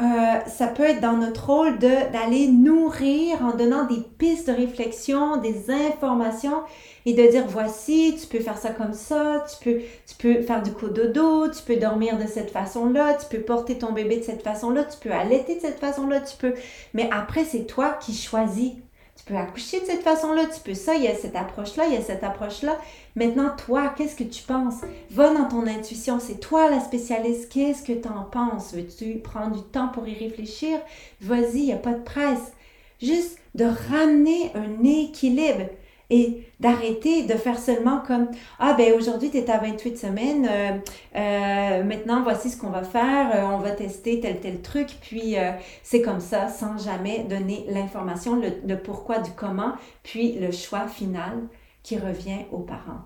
euh, 0.00 0.40
ça 0.48 0.66
peut 0.66 0.82
être 0.82 1.00
dans 1.00 1.16
notre 1.16 1.46
rôle 1.46 1.78
d'aller 1.78 2.48
nourrir 2.48 3.40
en 3.44 3.56
donnant 3.56 3.86
des 3.86 4.02
pistes 4.18 4.48
de 4.48 4.52
réflexion, 4.52 5.36
des 5.36 5.70
informations 5.70 6.62
et 7.06 7.12
de 7.12 7.30
dire 7.30 7.44
voici, 7.46 8.16
tu 8.20 8.26
peux 8.26 8.42
faire 8.42 8.58
ça 8.58 8.70
comme 8.70 8.92
ça, 8.92 9.44
tu 9.48 9.62
peux, 9.62 9.80
tu 10.06 10.16
peux 10.18 10.42
faire 10.42 10.62
du 10.62 10.72
cododo, 10.72 11.48
tu 11.48 11.62
peux 11.62 11.76
dormir 11.76 12.18
de 12.18 12.26
cette 12.26 12.50
façon-là, 12.50 13.14
tu 13.14 13.26
peux 13.28 13.44
porter 13.44 13.78
ton 13.78 13.92
bébé 13.92 14.16
de 14.16 14.24
cette 14.24 14.42
façon-là, 14.42 14.82
tu 14.82 14.98
peux 14.98 15.12
allaiter 15.12 15.56
de 15.56 15.60
cette 15.60 15.78
façon-là, 15.78 16.20
tu 16.22 16.36
peux. 16.38 16.54
Mais 16.92 17.08
après, 17.12 17.44
c'est 17.44 17.64
toi 17.64 17.96
qui 18.00 18.14
choisis. 18.14 18.72
Tu 19.16 19.24
peux 19.24 19.36
accoucher 19.36 19.80
de 19.80 19.86
cette 19.86 20.02
façon-là, 20.02 20.46
tu 20.46 20.60
peux 20.60 20.74
ça, 20.74 20.96
il 20.96 21.04
y 21.04 21.08
a 21.08 21.14
cette 21.14 21.36
approche-là, 21.36 21.86
il 21.86 21.94
y 21.94 21.96
a 21.96 22.02
cette 22.02 22.24
approche-là. 22.24 22.78
Maintenant, 23.14 23.50
toi, 23.56 23.94
qu'est-ce 23.96 24.16
que 24.16 24.24
tu 24.24 24.42
penses? 24.42 24.80
Va 25.10 25.32
dans 25.32 25.48
ton 25.48 25.66
intuition, 25.66 26.18
c'est 26.18 26.40
toi 26.40 26.68
la 26.68 26.80
spécialiste, 26.80 27.50
qu'est-ce 27.50 27.84
que 27.84 27.92
tu 27.92 28.08
en 28.08 28.24
penses? 28.24 28.74
Veux-tu 28.74 29.20
prendre 29.20 29.56
du 29.56 29.62
temps 29.62 29.88
pour 29.88 30.06
y 30.08 30.14
réfléchir? 30.14 30.78
Vas-y, 31.20 31.58
il 31.58 31.66
n'y 31.66 31.72
a 31.72 31.76
pas 31.76 31.92
de 31.92 32.02
presse. 32.02 32.52
Juste 33.00 33.38
de 33.54 33.64
ramener 33.64 34.50
un 34.54 34.82
équilibre 34.84 35.66
et 36.10 36.46
d'arrêter 36.60 37.24
de 37.24 37.34
faire 37.34 37.58
seulement 37.58 38.00
comme 38.00 38.28
ah 38.58 38.74
ben 38.74 38.92
aujourd'hui 38.94 39.30
tu 39.30 39.38
es 39.38 39.50
à 39.50 39.58
28 39.58 39.96
semaines 39.98 40.46
euh, 40.50 40.78
euh, 41.16 41.82
maintenant 41.82 42.22
voici 42.22 42.50
ce 42.50 42.58
qu'on 42.58 42.70
va 42.70 42.82
faire 42.82 43.34
euh, 43.34 43.42
on 43.42 43.58
va 43.58 43.70
tester 43.70 44.20
tel 44.20 44.40
tel 44.40 44.60
truc. 44.60 44.88
Puis 45.00 45.36
c'est 45.82 46.02
comme 46.02 46.20
ça 46.20 46.48
sans 46.48 46.78
jamais 46.78 47.24
donner 47.24 47.64
l'information 47.68 48.40
le, 48.40 48.76
pourquoi 48.76 49.18
du 49.18 49.30
comment 49.32 49.72
puis 50.02 50.32
le 50.38 50.50
choix 50.52 50.86
final 50.86 51.48
qui 51.82 51.98
revient 51.98 52.44
aux 52.52 52.60
parents. 52.60 53.04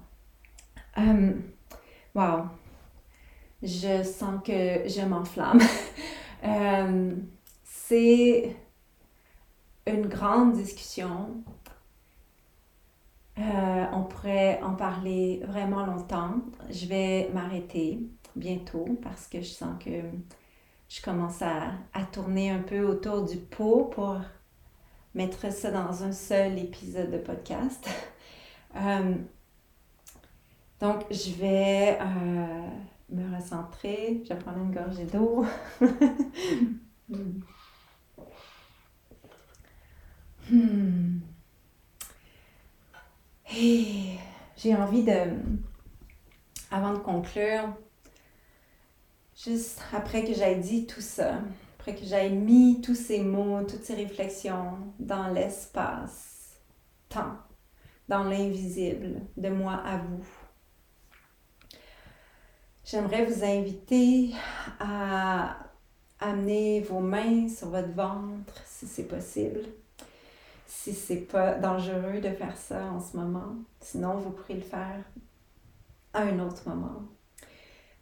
Wow. 2.14 2.46
Je 3.62 4.02
sens 4.02 4.40
que 4.44 4.88
je 4.88 5.04
m'enflamme. 5.04 5.60
C'est 7.64 8.56
une 9.86 10.06
grande 10.06 10.52
discussion 10.52 11.28
euh, 13.38 13.84
on 13.92 14.02
pourrait 14.02 14.60
en 14.62 14.74
parler 14.74 15.42
vraiment 15.46 15.86
longtemps. 15.86 16.36
Je 16.70 16.86
vais 16.86 17.30
m'arrêter 17.32 18.00
bientôt 18.34 18.98
parce 19.02 19.28
que 19.28 19.40
je 19.40 19.48
sens 19.48 19.82
que 19.82 19.90
je 20.88 21.02
commence 21.02 21.42
à, 21.42 21.72
tourner 22.12 22.50
un 22.50 22.62
peu 22.62 22.80
autour 22.80 23.24
du 23.24 23.36
pot 23.36 23.84
pour 23.92 24.16
mettre 25.14 25.52
ça 25.52 25.70
dans 25.70 26.02
un 26.02 26.12
seul 26.12 26.58
épisode 26.58 27.10
de 27.10 27.18
podcast. 27.18 27.88
Euh, 28.76 29.14
donc, 30.78 31.06
je 31.10 31.30
vais 31.32 31.98
euh, 31.98 32.68
me 33.08 33.34
recentrer. 33.34 34.22
Je 34.22 34.28
vais 34.28 34.38
prendre 34.38 34.58
une 34.58 34.72
gorgée 34.72 35.06
d'eau. 35.06 35.46
hmm. 40.50 41.07
Et 43.60 44.16
j'ai 44.56 44.72
envie 44.76 45.02
de, 45.02 45.32
avant 46.70 46.92
de 46.92 46.98
conclure, 46.98 47.74
juste 49.36 49.82
après 49.92 50.24
que 50.24 50.32
j'aie 50.32 50.54
dit 50.54 50.86
tout 50.86 51.00
ça, 51.00 51.40
après 51.76 51.96
que 51.96 52.04
j'aie 52.04 52.30
mis 52.30 52.80
tous 52.80 52.94
ces 52.94 53.20
mots, 53.20 53.64
toutes 53.64 53.82
ces 53.82 53.96
réflexions 53.96 54.78
dans 55.00 55.26
l'espace, 55.28 56.60
temps, 57.08 57.36
dans 58.08 58.22
l'invisible, 58.22 59.22
de 59.36 59.48
moi 59.48 59.74
à 59.84 59.96
vous, 59.96 60.24
j'aimerais 62.84 63.24
vous 63.24 63.42
inviter 63.42 64.34
à 64.78 65.58
amener 66.20 66.80
vos 66.82 67.00
mains 67.00 67.48
sur 67.48 67.70
votre 67.70 67.92
ventre 67.92 68.62
si 68.66 68.86
c'est 68.86 69.08
possible. 69.08 69.62
Si 70.68 70.92
c'est 70.92 71.22
pas 71.22 71.54
dangereux 71.54 72.20
de 72.20 72.28
faire 72.28 72.56
ça 72.56 72.84
en 72.84 73.00
ce 73.00 73.16
moment, 73.16 73.56
sinon 73.80 74.18
vous 74.18 74.30
pourrez 74.30 74.54
le 74.54 74.60
faire 74.60 75.02
à 76.12 76.20
un 76.20 76.38
autre 76.40 76.68
moment. 76.68 77.02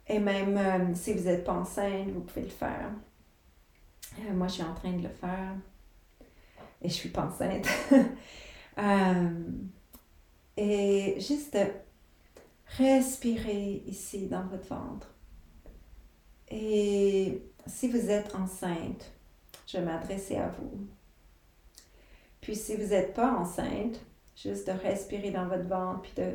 Et 0.05 0.19
même 0.19 0.57
euh, 0.57 0.93
si 0.93 1.13
vous 1.13 1.23
n'êtes 1.23 1.45
pas 1.45 1.53
enceinte, 1.53 2.09
vous 2.09 2.19
pouvez 2.19 2.43
le 2.43 2.49
faire. 2.49 2.91
Euh, 4.19 4.33
moi, 4.33 4.47
je 4.47 4.55
suis 4.55 4.63
en 4.63 4.73
train 4.73 4.91
de 4.91 5.03
le 5.03 5.09
faire. 5.09 5.55
Et 6.81 6.89
je 6.89 6.93
suis 6.93 7.09
pas 7.09 7.25
enceinte. 7.25 7.67
Euh, 8.79 9.29
et 10.55 11.15
juste 11.19 11.57
respirez 12.77 13.81
ici 13.87 14.27
dans 14.27 14.45
votre 14.45 14.67
ventre. 14.67 15.15
Et 16.51 17.41
si 17.65 17.87
vous 17.89 18.11
êtes 18.11 18.35
enceinte, 18.35 19.11
je 19.65 19.79
vais 19.79 19.85
m'adresser 19.85 20.35
à 20.35 20.49
vous. 20.49 20.87
Puis 22.47 22.55
si 22.55 22.77
vous 22.77 22.91
n'êtes 22.91 23.13
pas 23.13 23.33
enceinte, 23.33 23.99
juste 24.33 24.67
de 24.67 24.71
respirer 24.71 25.31
dans 25.31 25.49
votre 25.49 25.67
ventre, 25.67 25.99
puis 26.03 26.13
de 26.15 26.31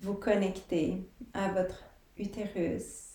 vous 0.00 0.14
connecter 0.14 1.10
à 1.34 1.48
votre 1.48 1.82
utérus, 2.16 3.14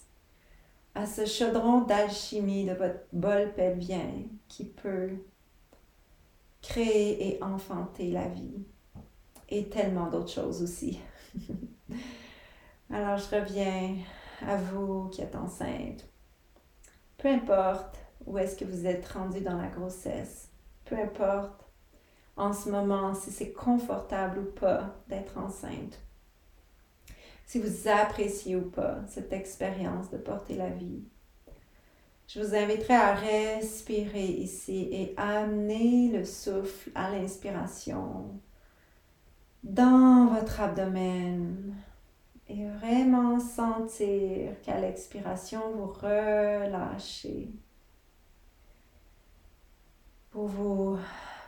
à 0.93 1.05
ce 1.05 1.25
chaudron 1.25 1.83
d'alchimie 1.83 2.65
de 2.65 2.73
votre 2.73 2.99
bol 3.13 3.53
pelvien 3.53 4.25
qui 4.49 4.65
peut 4.65 5.11
créer 6.61 7.25
et 7.25 7.41
enfanter 7.41 8.11
la 8.11 8.27
vie 8.27 8.65
et 9.47 9.69
tellement 9.69 10.09
d'autres 10.09 10.33
choses 10.33 10.61
aussi. 10.61 10.99
Alors 12.91 13.17
je 13.17 13.33
reviens 13.33 13.95
à 14.45 14.57
vous 14.57 15.07
qui 15.07 15.21
êtes 15.21 15.37
enceinte. 15.37 16.05
Peu 17.17 17.29
importe 17.29 17.97
où 18.25 18.37
est-ce 18.37 18.57
que 18.57 18.65
vous 18.65 18.85
êtes 18.85 19.07
rendu 19.07 19.39
dans 19.39 19.55
la 19.55 19.69
grossesse, 19.69 20.49
peu 20.83 20.97
importe 20.99 21.60
en 22.37 22.53
ce 22.53 22.69
moment 22.69 23.13
si 23.13 23.31
c'est 23.31 23.51
confortable 23.51 24.39
ou 24.39 24.45
pas 24.45 24.95
d'être 25.07 25.37
enceinte, 25.37 25.99
si 27.45 27.59
vous 27.59 27.87
appréciez 27.87 28.55
ou 28.55 28.69
pas 28.69 28.99
cette 29.07 29.33
expérience 29.33 30.09
de 30.09 30.17
porter 30.17 30.55
la 30.55 30.69
vie. 30.69 31.03
Je 32.27 32.39
vous 32.41 32.55
inviterai 32.55 32.93
à 32.93 33.13
respirer 33.13 34.25
ici 34.25 34.87
et 34.91 35.13
amener 35.17 36.09
le 36.13 36.23
souffle 36.23 36.89
à 36.95 37.11
l'inspiration 37.11 38.39
dans 39.63 40.27
votre 40.27 40.61
abdomen 40.61 41.75
et 42.47 42.67
vraiment 42.67 43.39
sentir 43.39 44.59
qu'à 44.61 44.79
l'expiration, 44.79 45.61
vous 45.75 45.87
relâchez. 45.87 47.49
Vous, 50.33 50.47
vous, 50.47 50.97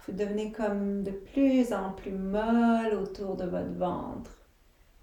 vous 0.05 0.13
devenez 0.13 0.51
comme 0.51 1.03
de 1.03 1.11
plus 1.11 1.71
en 1.73 1.91
plus 1.91 2.11
molle 2.11 2.93
autour 2.95 3.35
de 3.35 3.45
votre 3.45 3.71
ventre 3.73 4.31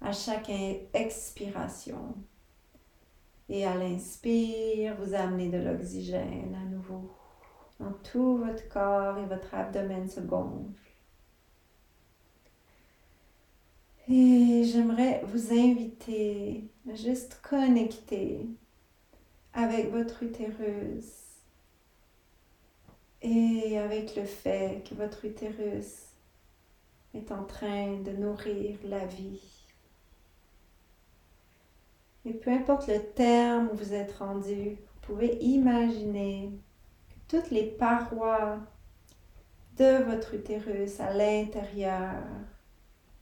à 0.01 0.11
chaque 0.11 0.51
expiration. 0.93 2.15
Et 3.49 3.65
à 3.65 3.75
l'inspire, 3.75 4.95
vous 4.99 5.13
amenez 5.13 5.49
de 5.49 5.57
l'oxygène 5.57 6.55
à 6.55 6.69
nouveau 6.69 7.11
dans 7.79 7.91
tout 8.03 8.37
votre 8.37 8.67
corps 8.69 9.17
et 9.17 9.25
votre 9.25 9.53
abdomen 9.55 10.07
se 10.07 10.19
gonfle. 10.19 10.91
Et 14.07 14.63
j'aimerais 14.63 15.21
vous 15.25 15.51
inviter 15.51 16.69
à 16.89 16.95
juste 16.95 17.39
connecter 17.41 18.47
avec 19.53 19.91
votre 19.91 20.23
utérus 20.23 21.20
et 23.21 23.77
avec 23.77 24.15
le 24.15 24.25
fait 24.25 24.83
que 24.87 24.95
votre 24.95 25.25
utérus 25.25 26.07
est 27.13 27.31
en 27.31 27.43
train 27.43 27.97
de 27.97 28.11
nourrir 28.11 28.77
la 28.85 29.05
vie. 29.05 29.41
Et 32.25 32.33
peu 32.33 32.51
importe 32.51 32.87
le 32.87 32.99
terme 32.99 33.69
où 33.71 33.75
vous 33.75 33.93
êtes 33.93 34.13
rendu, 34.13 34.71
vous 34.71 35.01
pouvez 35.01 35.37
imaginer 35.39 36.51
que 37.09 37.37
toutes 37.37 37.51
les 37.51 37.65
parois 37.65 38.59
de 39.77 40.03
votre 40.03 40.35
utérus 40.35 40.99
à 40.99 41.13
l'intérieur 41.13 42.23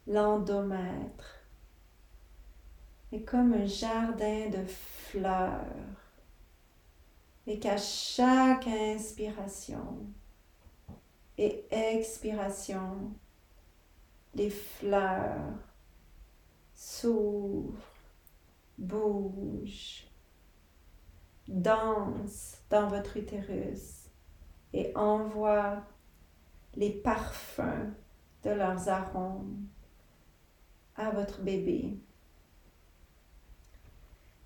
l'endomètre 0.08 1.40
est 3.12 3.22
comme 3.22 3.54
un 3.54 3.66
jardin 3.66 4.50
de 4.50 4.66
fleurs 4.66 5.66
et 7.50 7.58
qu'à 7.58 7.78
chaque 7.78 8.68
inspiration 8.68 10.06
et 11.36 11.66
expiration, 11.72 13.12
les 14.36 14.52
fleurs 14.52 15.58
s'ouvrent, 16.76 17.74
bougent, 18.78 20.06
dansent 21.48 22.62
dans 22.70 22.88
votre 22.88 23.18
utérus 23.18 24.12
et 24.72 24.96
envoient 24.96 25.82
les 26.76 26.92
parfums 26.92 27.92
de 28.44 28.52
leurs 28.52 28.88
arômes 28.90 29.66
à 30.96 31.10
votre 31.10 31.42
bébé. 31.42 31.98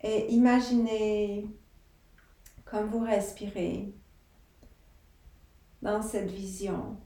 Et 0.01 0.31
imaginez 0.31 1.49
comme 2.73 2.89
vous 2.89 3.05
respirez 3.05 3.93
dans 5.83 6.01
cette 6.01 6.31
vision, 6.31 6.97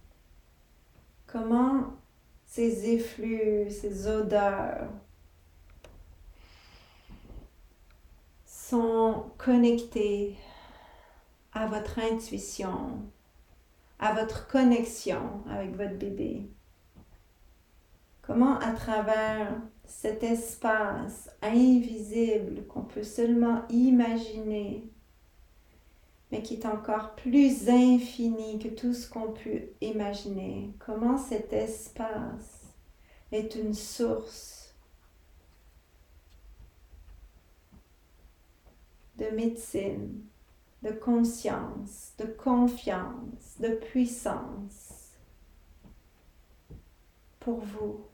comment 1.25 1.87
ces 2.45 2.89
effluves, 2.91 3.69
ces 3.69 4.07
odeurs 4.07 4.89
sont 8.45 9.25
connectés 9.37 10.37
à 11.51 11.67
votre 11.67 11.99
intuition, 11.99 13.01
à 13.99 14.13
votre 14.13 14.47
connexion 14.47 15.43
avec 15.49 15.75
votre 15.75 15.97
bébé? 15.97 16.49
Comment 18.21 18.57
à 18.59 18.71
travers 18.71 19.53
cet 19.83 20.23
espace 20.23 21.29
invisible 21.41 22.65
qu'on 22.67 22.83
peut 22.83 23.03
seulement 23.03 23.63
imaginer, 23.67 24.89
mais 26.37 26.43
qui 26.43 26.53
est 26.53 26.65
encore 26.67 27.15
plus 27.15 27.67
infini 27.67 28.59
que 28.59 28.67
tout 28.67 28.93
ce 28.93 29.09
qu'on 29.09 29.31
peut 29.31 29.69
imaginer, 29.81 30.71
comment 30.77 31.17
cet 31.17 31.51
espace 31.51 32.73
est 33.31 33.55
une 33.55 33.73
source 33.73 34.75
de 39.17 39.25
médecine, 39.35 40.21
de 40.83 40.91
conscience, 40.91 42.13
de 42.19 42.25
confiance, 42.25 43.57
de 43.59 43.69
puissance 43.69 45.13
pour 47.39 47.61
vous 47.61 48.05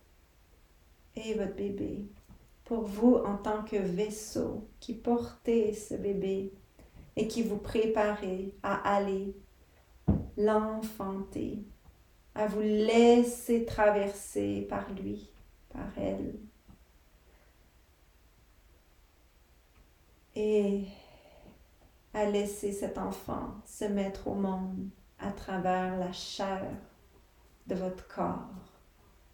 et 1.18 1.34
votre 1.34 1.56
bébé. 1.56 2.06
Pour 2.64 2.84
vous 2.84 3.16
en 3.16 3.36
tant 3.36 3.64
que 3.64 3.76
vaisseau 3.76 4.66
qui 4.80 4.94
portez 4.94 5.74
ce 5.74 5.96
bébé 5.96 6.54
et 7.16 7.28
qui 7.28 7.44
vous 7.44 7.58
préparez 7.58 8.56
à 8.64 8.96
aller 8.96 9.36
l'enfanter, 10.38 11.64
à 12.36 12.48
vous 12.48 12.62
laisser 12.62 13.66
traverser 13.66 14.66
par 14.70 14.92
lui, 14.92 15.30
par 15.70 15.88
elle. 15.98 16.36
Et 20.36 20.86
à 22.14 22.26
laisser 22.26 22.72
cet 22.72 22.98
enfant 22.98 23.56
se 23.66 23.86
mettre 23.86 24.28
au 24.28 24.34
monde 24.34 24.90
à 25.20 25.32
travers 25.32 25.98
la 25.98 26.12
chair 26.12 26.66
de 27.68 27.76
votre 27.76 28.08
corps 28.08 28.50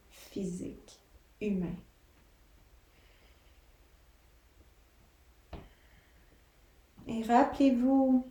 physique 0.10 1.00
humain. 1.42 1.76
Et 7.12 7.24
rappelez-vous, 7.24 8.24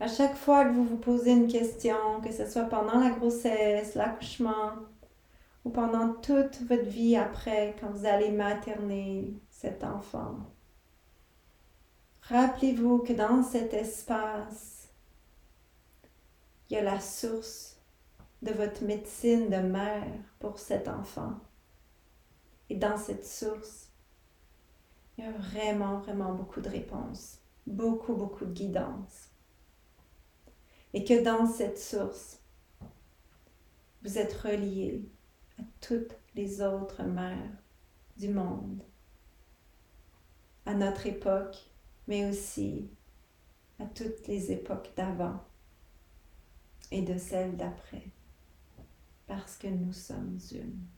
à 0.00 0.06
chaque 0.06 0.36
fois 0.36 0.66
que 0.66 0.74
vous 0.74 0.84
vous 0.84 0.98
posez 0.98 1.32
une 1.32 1.48
question, 1.48 1.96
que 2.22 2.30
ce 2.30 2.44
soit 2.44 2.64
pendant 2.64 3.00
la 3.00 3.08
grossesse, 3.08 3.94
l'accouchement, 3.94 4.72
ou 5.64 5.70
pendant 5.70 6.12
toute 6.12 6.60
votre 6.68 6.84
vie 6.84 7.16
après, 7.16 7.74
quand 7.80 7.88
vous 7.88 8.04
allez 8.04 8.30
materner, 8.30 9.32
cet 9.48 9.82
enfant. 9.82 10.36
Rappelez-vous 12.20 12.98
que 12.98 13.14
dans 13.14 13.42
cet 13.42 13.72
espace, 13.72 14.90
il 16.68 16.74
y 16.74 16.76
a 16.76 16.82
la 16.82 17.00
source 17.00 17.78
de 18.42 18.52
votre 18.52 18.84
médecine 18.84 19.48
de 19.48 19.56
mère 19.56 20.04
pour 20.38 20.58
cet 20.58 20.86
enfant. 20.86 21.32
Et 22.68 22.74
dans 22.76 22.98
cette 22.98 23.24
source, 23.24 23.85
il 25.16 25.24
y 25.24 25.28
a 25.28 25.32
vraiment, 25.32 25.98
vraiment 25.98 26.34
beaucoup 26.34 26.60
de 26.60 26.68
réponses, 26.68 27.38
beaucoup, 27.66 28.14
beaucoup 28.14 28.44
de 28.44 28.52
guidance. 28.52 29.30
Et 30.92 31.04
que 31.04 31.22
dans 31.22 31.46
cette 31.46 31.78
source, 31.78 32.40
vous 34.02 34.18
êtes 34.18 34.34
relié 34.34 35.08
à 35.58 35.62
toutes 35.80 36.16
les 36.34 36.60
autres 36.60 37.02
mères 37.02 37.56
du 38.16 38.28
monde, 38.28 38.82
à 40.64 40.74
notre 40.74 41.06
époque, 41.06 41.56
mais 42.06 42.28
aussi 42.28 42.88
à 43.78 43.84
toutes 43.86 44.26
les 44.26 44.52
époques 44.52 44.92
d'avant 44.96 45.42
et 46.90 47.02
de 47.02 47.18
celles 47.18 47.56
d'après, 47.56 48.10
parce 49.26 49.56
que 49.56 49.66
nous 49.66 49.92
sommes 49.92 50.38
une. 50.52 50.95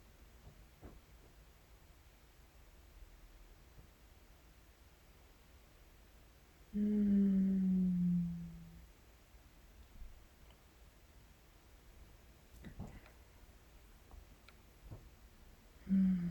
Hmm. 15.88 16.28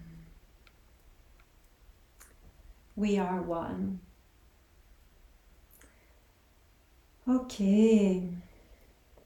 We 2.96 3.18
are 3.18 3.42
one. 3.42 4.00
Ok. 7.28 7.60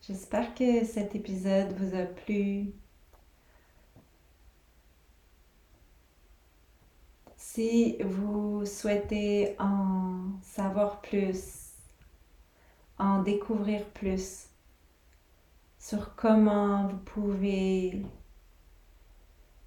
J'espère 0.02 0.56
que 0.56 0.84
cet 0.86 1.16
épisode 1.16 1.74
vous 1.74 1.96
a 1.96 2.06
plu. 2.06 2.74
Si 7.38 7.98
vous 8.02 8.66
souhaitez 8.66 9.56
en 9.60 10.31
savoir 10.52 11.00
plus, 11.00 11.72
en 12.98 13.24
découvrir 13.24 13.86
plus 13.86 14.50
sur 15.80 16.14
comment 16.16 16.88
vous 16.90 16.98
pouvez 16.98 18.06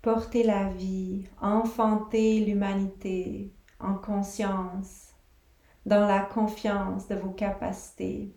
porter 0.02 0.42
la 0.42 0.68
vie, 0.68 1.24
enfanter 1.40 2.44
l'humanité 2.44 3.50
en 3.80 3.94
conscience, 3.94 5.14
dans 5.86 6.06
la 6.06 6.20
confiance 6.20 7.08
de 7.08 7.14
vos 7.14 7.30
capacités. 7.30 8.34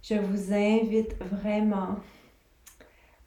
Je 0.00 0.14
vous 0.14 0.52
invite 0.52 1.16
vraiment 1.24 1.96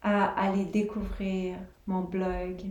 à 0.00 0.24
aller 0.42 0.64
découvrir 0.64 1.58
mon 1.86 2.00
blog 2.00 2.64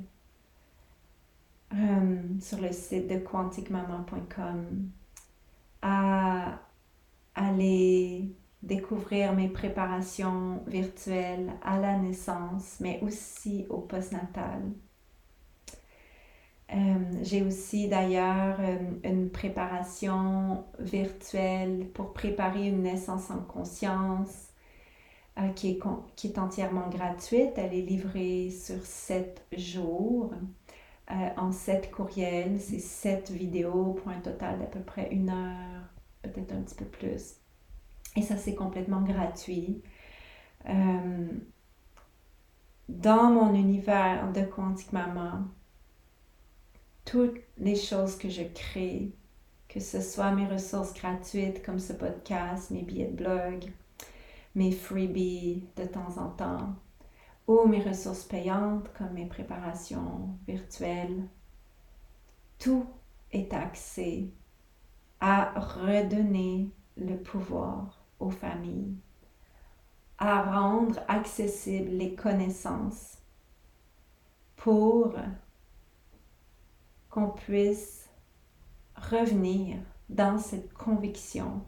euh, 1.72 2.22
sur 2.42 2.60
le 2.60 2.72
site 2.72 3.08
de 3.08 3.20
quanticmaman.com, 3.20 4.90
à 5.88 6.60
aller 7.36 8.34
découvrir 8.64 9.34
mes 9.34 9.48
préparations 9.48 10.64
virtuelles 10.66 11.54
à 11.62 11.80
la 11.80 12.00
naissance, 12.00 12.78
mais 12.80 13.00
aussi 13.04 13.68
au 13.70 13.78
postnatal. 13.78 14.64
Euh, 16.74 16.76
j'ai 17.22 17.44
aussi 17.44 17.88
d'ailleurs 17.88 18.58
euh, 18.60 18.78
une 19.04 19.30
préparation 19.30 20.64
virtuelle 20.80 21.88
pour 21.94 22.14
préparer 22.14 22.70
une 22.70 22.82
naissance 22.82 23.30
en 23.30 23.38
conscience 23.42 24.48
euh, 25.38 25.50
qui, 25.50 25.70
est, 25.70 25.80
qui, 26.16 26.28
est, 26.28 26.40
entièrement 26.40 26.90
gratuite. 26.90 27.52
Elle 27.58 27.76
est 27.76 27.84
livrée 27.84 28.50
sur 28.50 28.84
sept 28.84 29.46
jours 29.56 30.34
en 31.10 31.52
sept 31.52 31.92
courriels. 31.92 32.60
C'est 32.60 32.80
sept 32.80 33.32
vidéos 33.32 33.94
pour 33.94 34.10
un 34.10 34.20
total 34.20 34.60
d'à 34.60 34.66
peu 34.66 34.80
près 34.80 35.10
une 35.12 35.30
heure, 35.30 35.84
peut-être 36.22 36.54
un 36.54 36.62
petit 36.62 36.76
peu 36.76 36.86
plus. 36.86 37.36
Et 38.16 38.22
ça, 38.22 38.38
c'est 38.38 38.56
complètement 38.56 39.02
gratuit. 39.02 39.82
dans 42.90 43.32
mon 43.32 43.54
univers 43.54 44.32
de 44.32 44.42
Quantique 44.42 44.94
Maman, 44.94 45.44
toutes 47.04 47.38
les 47.58 47.76
choses 47.76 48.18
que 48.18 48.30
je 48.30 48.44
crée, 48.44 49.12
que 49.68 49.80
ce 49.80 50.02
soit 50.02 50.32
mes 50.32 50.48
ressources 50.48 50.94
gratuites 50.94 51.64
comme 51.64 51.80
ce 51.80 51.94
podcast, 51.94 52.72
mes 52.72 52.82
billets 52.82 53.08
de 53.08 53.16
blog, 53.16 53.72
mes 54.56 54.72
freebies 54.72 55.64
de 55.76 55.84
temps 55.86 56.18
en 56.18 56.30
temps, 56.30 56.76
ou 57.48 57.66
mes 57.68 57.82
ressources 57.82 58.24
payantes 58.24 58.92
comme 58.98 59.14
mes 59.14 59.28
préparations 59.28 60.38
virtuelles, 60.48 61.28
tout 62.58 62.86
est 63.32 63.54
axé 63.54 64.34
à 65.20 65.60
redonner 65.60 66.70
le 66.98 67.16
pouvoir 67.18 68.02
aux 68.20 68.30
familles, 68.30 68.96
à 70.18 70.42
rendre 70.44 71.00
accessibles 71.08 71.92
les 71.92 72.16
connaissances 72.16 73.18
pour 74.56 75.16
qu'on 77.10 77.30
puisse 77.30 78.10
revenir 78.96 79.78
dans 80.10 80.38
cette 80.38 80.74
conviction 80.74 81.62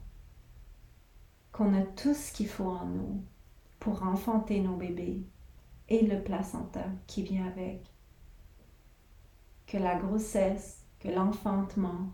qu'on 1.51 1.73
a 1.73 1.81
tout 1.81 2.13
ce 2.13 2.31
qu'il 2.31 2.47
faut 2.47 2.69
en 2.69 2.85
nous 2.85 3.23
pour 3.79 4.03
enfanter 4.03 4.61
nos 4.61 4.75
bébés 4.75 5.23
et 5.89 6.05
le 6.05 6.21
placenta 6.21 6.85
qui 7.07 7.23
vient 7.23 7.47
avec. 7.47 7.81
Que 9.65 9.77
la 9.77 9.95
grossesse, 9.95 10.85
que 10.99 11.09
l'enfantement, 11.09 12.13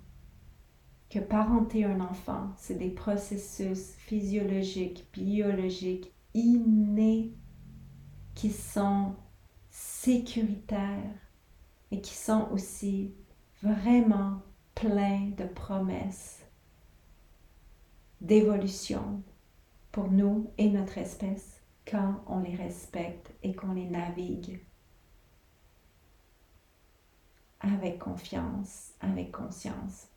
que 1.10 1.20
parenter 1.20 1.86
un 1.86 2.02
enfant, 2.02 2.52
c'est 2.58 2.78
des 2.78 2.90
processus 2.90 3.94
physiologiques, 3.98 5.08
biologiques, 5.14 6.12
innés, 6.34 7.34
qui 8.34 8.50
sont 8.50 9.16
sécuritaires 9.70 11.14
et 11.92 12.02
qui 12.02 12.16
sont 12.16 12.48
aussi 12.52 13.14
vraiment 13.62 14.42
plein 14.74 15.30
de 15.38 15.46
promesses 15.46 16.44
d'évolution 18.22 19.22
pour 19.92 20.10
nous 20.10 20.50
et 20.58 20.70
notre 20.70 20.98
espèce 20.98 21.53
quand 21.86 22.24
on 22.28 22.40
les 22.40 22.56
respecte 22.56 23.32
et 23.44 23.54
qu'on 23.54 23.74
les 23.74 23.86
navigue 23.86 24.60
avec 27.60 28.00
confiance, 28.00 28.92
avec 29.00 29.32
conscience. 29.32 30.08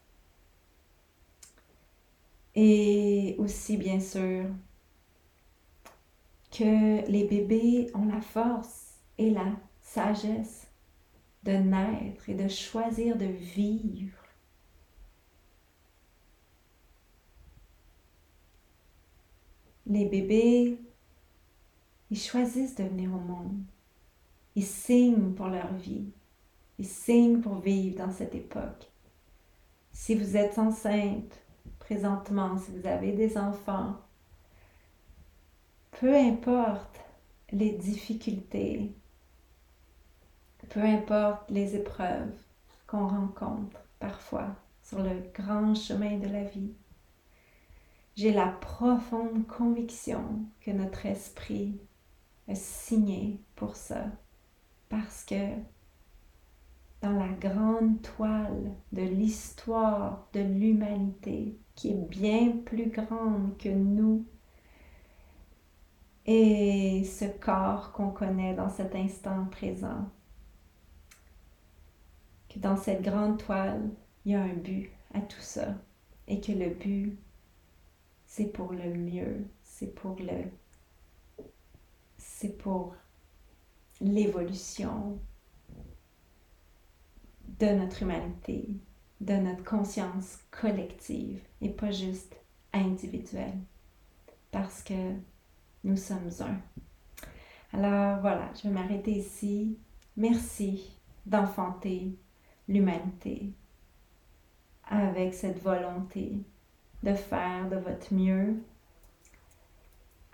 Et 2.55 3.37
aussi, 3.39 3.77
bien 3.77 4.01
sûr, 4.01 4.47
que 6.51 7.09
les 7.11 7.25
bébés 7.25 7.91
ont 7.95 8.07
la 8.07 8.21
force 8.21 8.95
et 9.19 9.31
la 9.31 9.53
sagesse 9.83 10.67
de 11.45 11.53
naître 11.53 12.29
et 12.29 12.35
de 12.35 12.49
choisir 12.49 13.17
de 13.17 13.27
vivre. 13.27 14.17
Les 19.87 20.07
bébés, 20.07 20.81
ils 22.11 22.21
choisissent 22.21 22.77
de 22.77 22.85
venir 22.85 23.13
au 23.13 23.19
monde. 23.19 23.63
Ils 24.55 24.65
signent 24.65 25.33
pour 25.35 25.49
leur 25.49 25.73
vie. 25.75 26.11
Ils 26.79 26.87
signent 26.87 27.41
pour 27.41 27.57
vivre 27.57 27.99
dans 27.99 28.13
cette 28.13 28.35
époque. 28.35 28.91
Si 29.93 30.15
vous 30.15 30.37
êtes 30.37 30.59
enceinte 30.59 31.41
présentement, 31.79 32.59
si 32.59 32.71
vous 32.71 32.87
avez 32.87 33.13
des 33.13 33.37
enfants, 33.39 33.97
peu 35.93 36.15
importe 36.15 37.01
les 37.51 37.73
difficultés, 37.73 38.93
peu 40.69 40.81
importe 40.81 41.51
les 41.51 41.77
épreuves 41.77 42.35
qu'on 42.87 43.07
rencontre 43.09 43.81
parfois 43.99 44.55
sur 44.83 45.03
le 45.03 45.23
grand 45.35 45.75
chemin 45.75 46.19
de 46.19 46.29
la 46.29 46.45
vie, 46.45 46.73
j'ai 48.17 48.33
la 48.33 48.49
profonde 48.49 49.47
conviction 49.47 50.23
que 50.61 50.71
notre 50.71 51.07
esprit 51.07 51.79
signé 52.55 53.41
pour 53.57 53.77
ça, 53.77 54.05
parce 54.89 55.25
que 55.25 55.55
dans 57.03 57.13
la 57.13 57.29
grande 57.29 58.01
toile 58.03 58.73
de 58.93 59.03
l'histoire 59.03 60.27
de 60.33 60.41
l'humanité, 60.41 61.59
qui 61.75 61.91
est 61.91 62.09
bien 62.09 62.53
plus 62.65 62.91
grande 62.91 63.57
que 63.59 63.69
nous, 63.69 64.25
et 66.25 67.05
ce 67.05 67.27
corps 67.27 67.93
qu'on 67.93 68.11
connaît 68.11 68.55
dans 68.55 68.71
cet 68.71 68.95
instant 68.95 69.45
présent, 69.47 70.11
que 72.49 72.59
dans 72.59 72.77
cette 72.77 73.03
grande 73.03 73.39
toile, 73.39 73.91
il 74.25 74.33
y 74.33 74.35
a 74.35 74.43
un 74.43 74.55
but 74.55 74.91
à 75.15 75.21
tout 75.21 75.41
ça 75.41 75.75
et 76.27 76.41
que 76.41 76.53
le 76.53 76.71
but, 76.71 77.17
c'est 78.27 78.53
pour 78.53 78.73
le 78.73 78.93
mieux, 78.93 79.47
c'est 79.63 79.95
pour 79.95 80.17
le... 80.19 80.51
c'est 82.39 82.59
pour 82.59 82.95
l'évolution 84.03 85.19
de 87.59 87.67
notre 87.67 88.03
humanité, 88.03 88.69
de 89.23 89.33
notre 89.33 89.65
conscience 89.65 90.41
collective 90.51 91.41
et 91.63 91.71
pas 91.71 91.91
juste 91.91 92.37
individuelle. 92.75 93.57
Parce 94.51 94.83
que 94.83 95.15
nous 95.83 95.97
sommes 95.97 96.29
un. 96.41 96.59
Alors 97.73 98.21
voilà, 98.21 98.51
je 98.55 98.69
vais 98.69 98.75
m'arrêter 98.75 99.13
ici. 99.13 99.79
Merci 100.19 100.95
d'enfanter 101.25 102.19
l'humanité 102.69 103.51
avec 104.85 105.33
cette 105.33 105.63
volonté 105.63 106.35
de 107.03 107.15
faire 107.15 107.71
de 107.71 107.77
votre 107.77 108.13
mieux, 108.13 108.63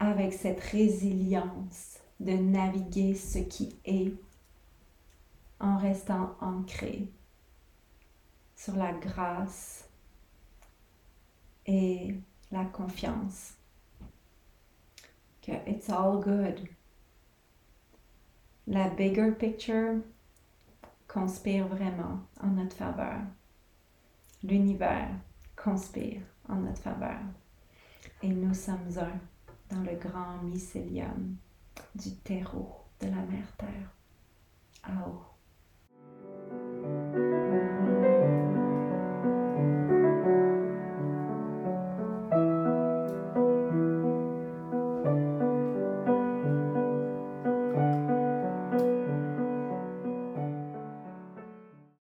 avec 0.02 0.32
cette 0.32 0.58
résilience 0.58 2.00
de 2.18 2.32
naviguer 2.32 3.14
ce 3.14 3.38
qui 3.38 3.76
est 3.84 4.12
en 5.60 5.78
restant 5.78 6.34
ancré 6.40 7.08
sur 8.56 8.74
la 8.74 8.92
grâce 8.94 9.88
et 11.66 12.16
la 12.50 12.64
confiance 12.64 13.54
que 15.40 15.52
it's 15.68 15.88
all 15.88 16.20
good. 16.20 16.68
La 18.66 18.88
bigger 18.88 19.30
picture 19.30 20.00
conspire 21.06 21.68
vraiment 21.68 22.18
en 22.40 22.48
notre 22.48 22.74
faveur. 22.74 23.20
L'univers 24.42 25.10
conspire 25.54 26.22
en 26.48 26.56
notre 26.56 26.82
faveur. 26.82 27.20
Et 28.22 28.28
nous 28.28 28.54
sommes 28.54 28.98
un 28.98 29.31
dans 29.72 29.80
le 29.82 29.96
grand 29.96 30.42
mycélium 30.42 31.36
du 31.94 32.14
terreau 32.16 32.84
de 33.00 33.06
la 33.06 33.22
mère 33.22 33.56
Terre. 33.56 33.90
Ao. 34.82 35.31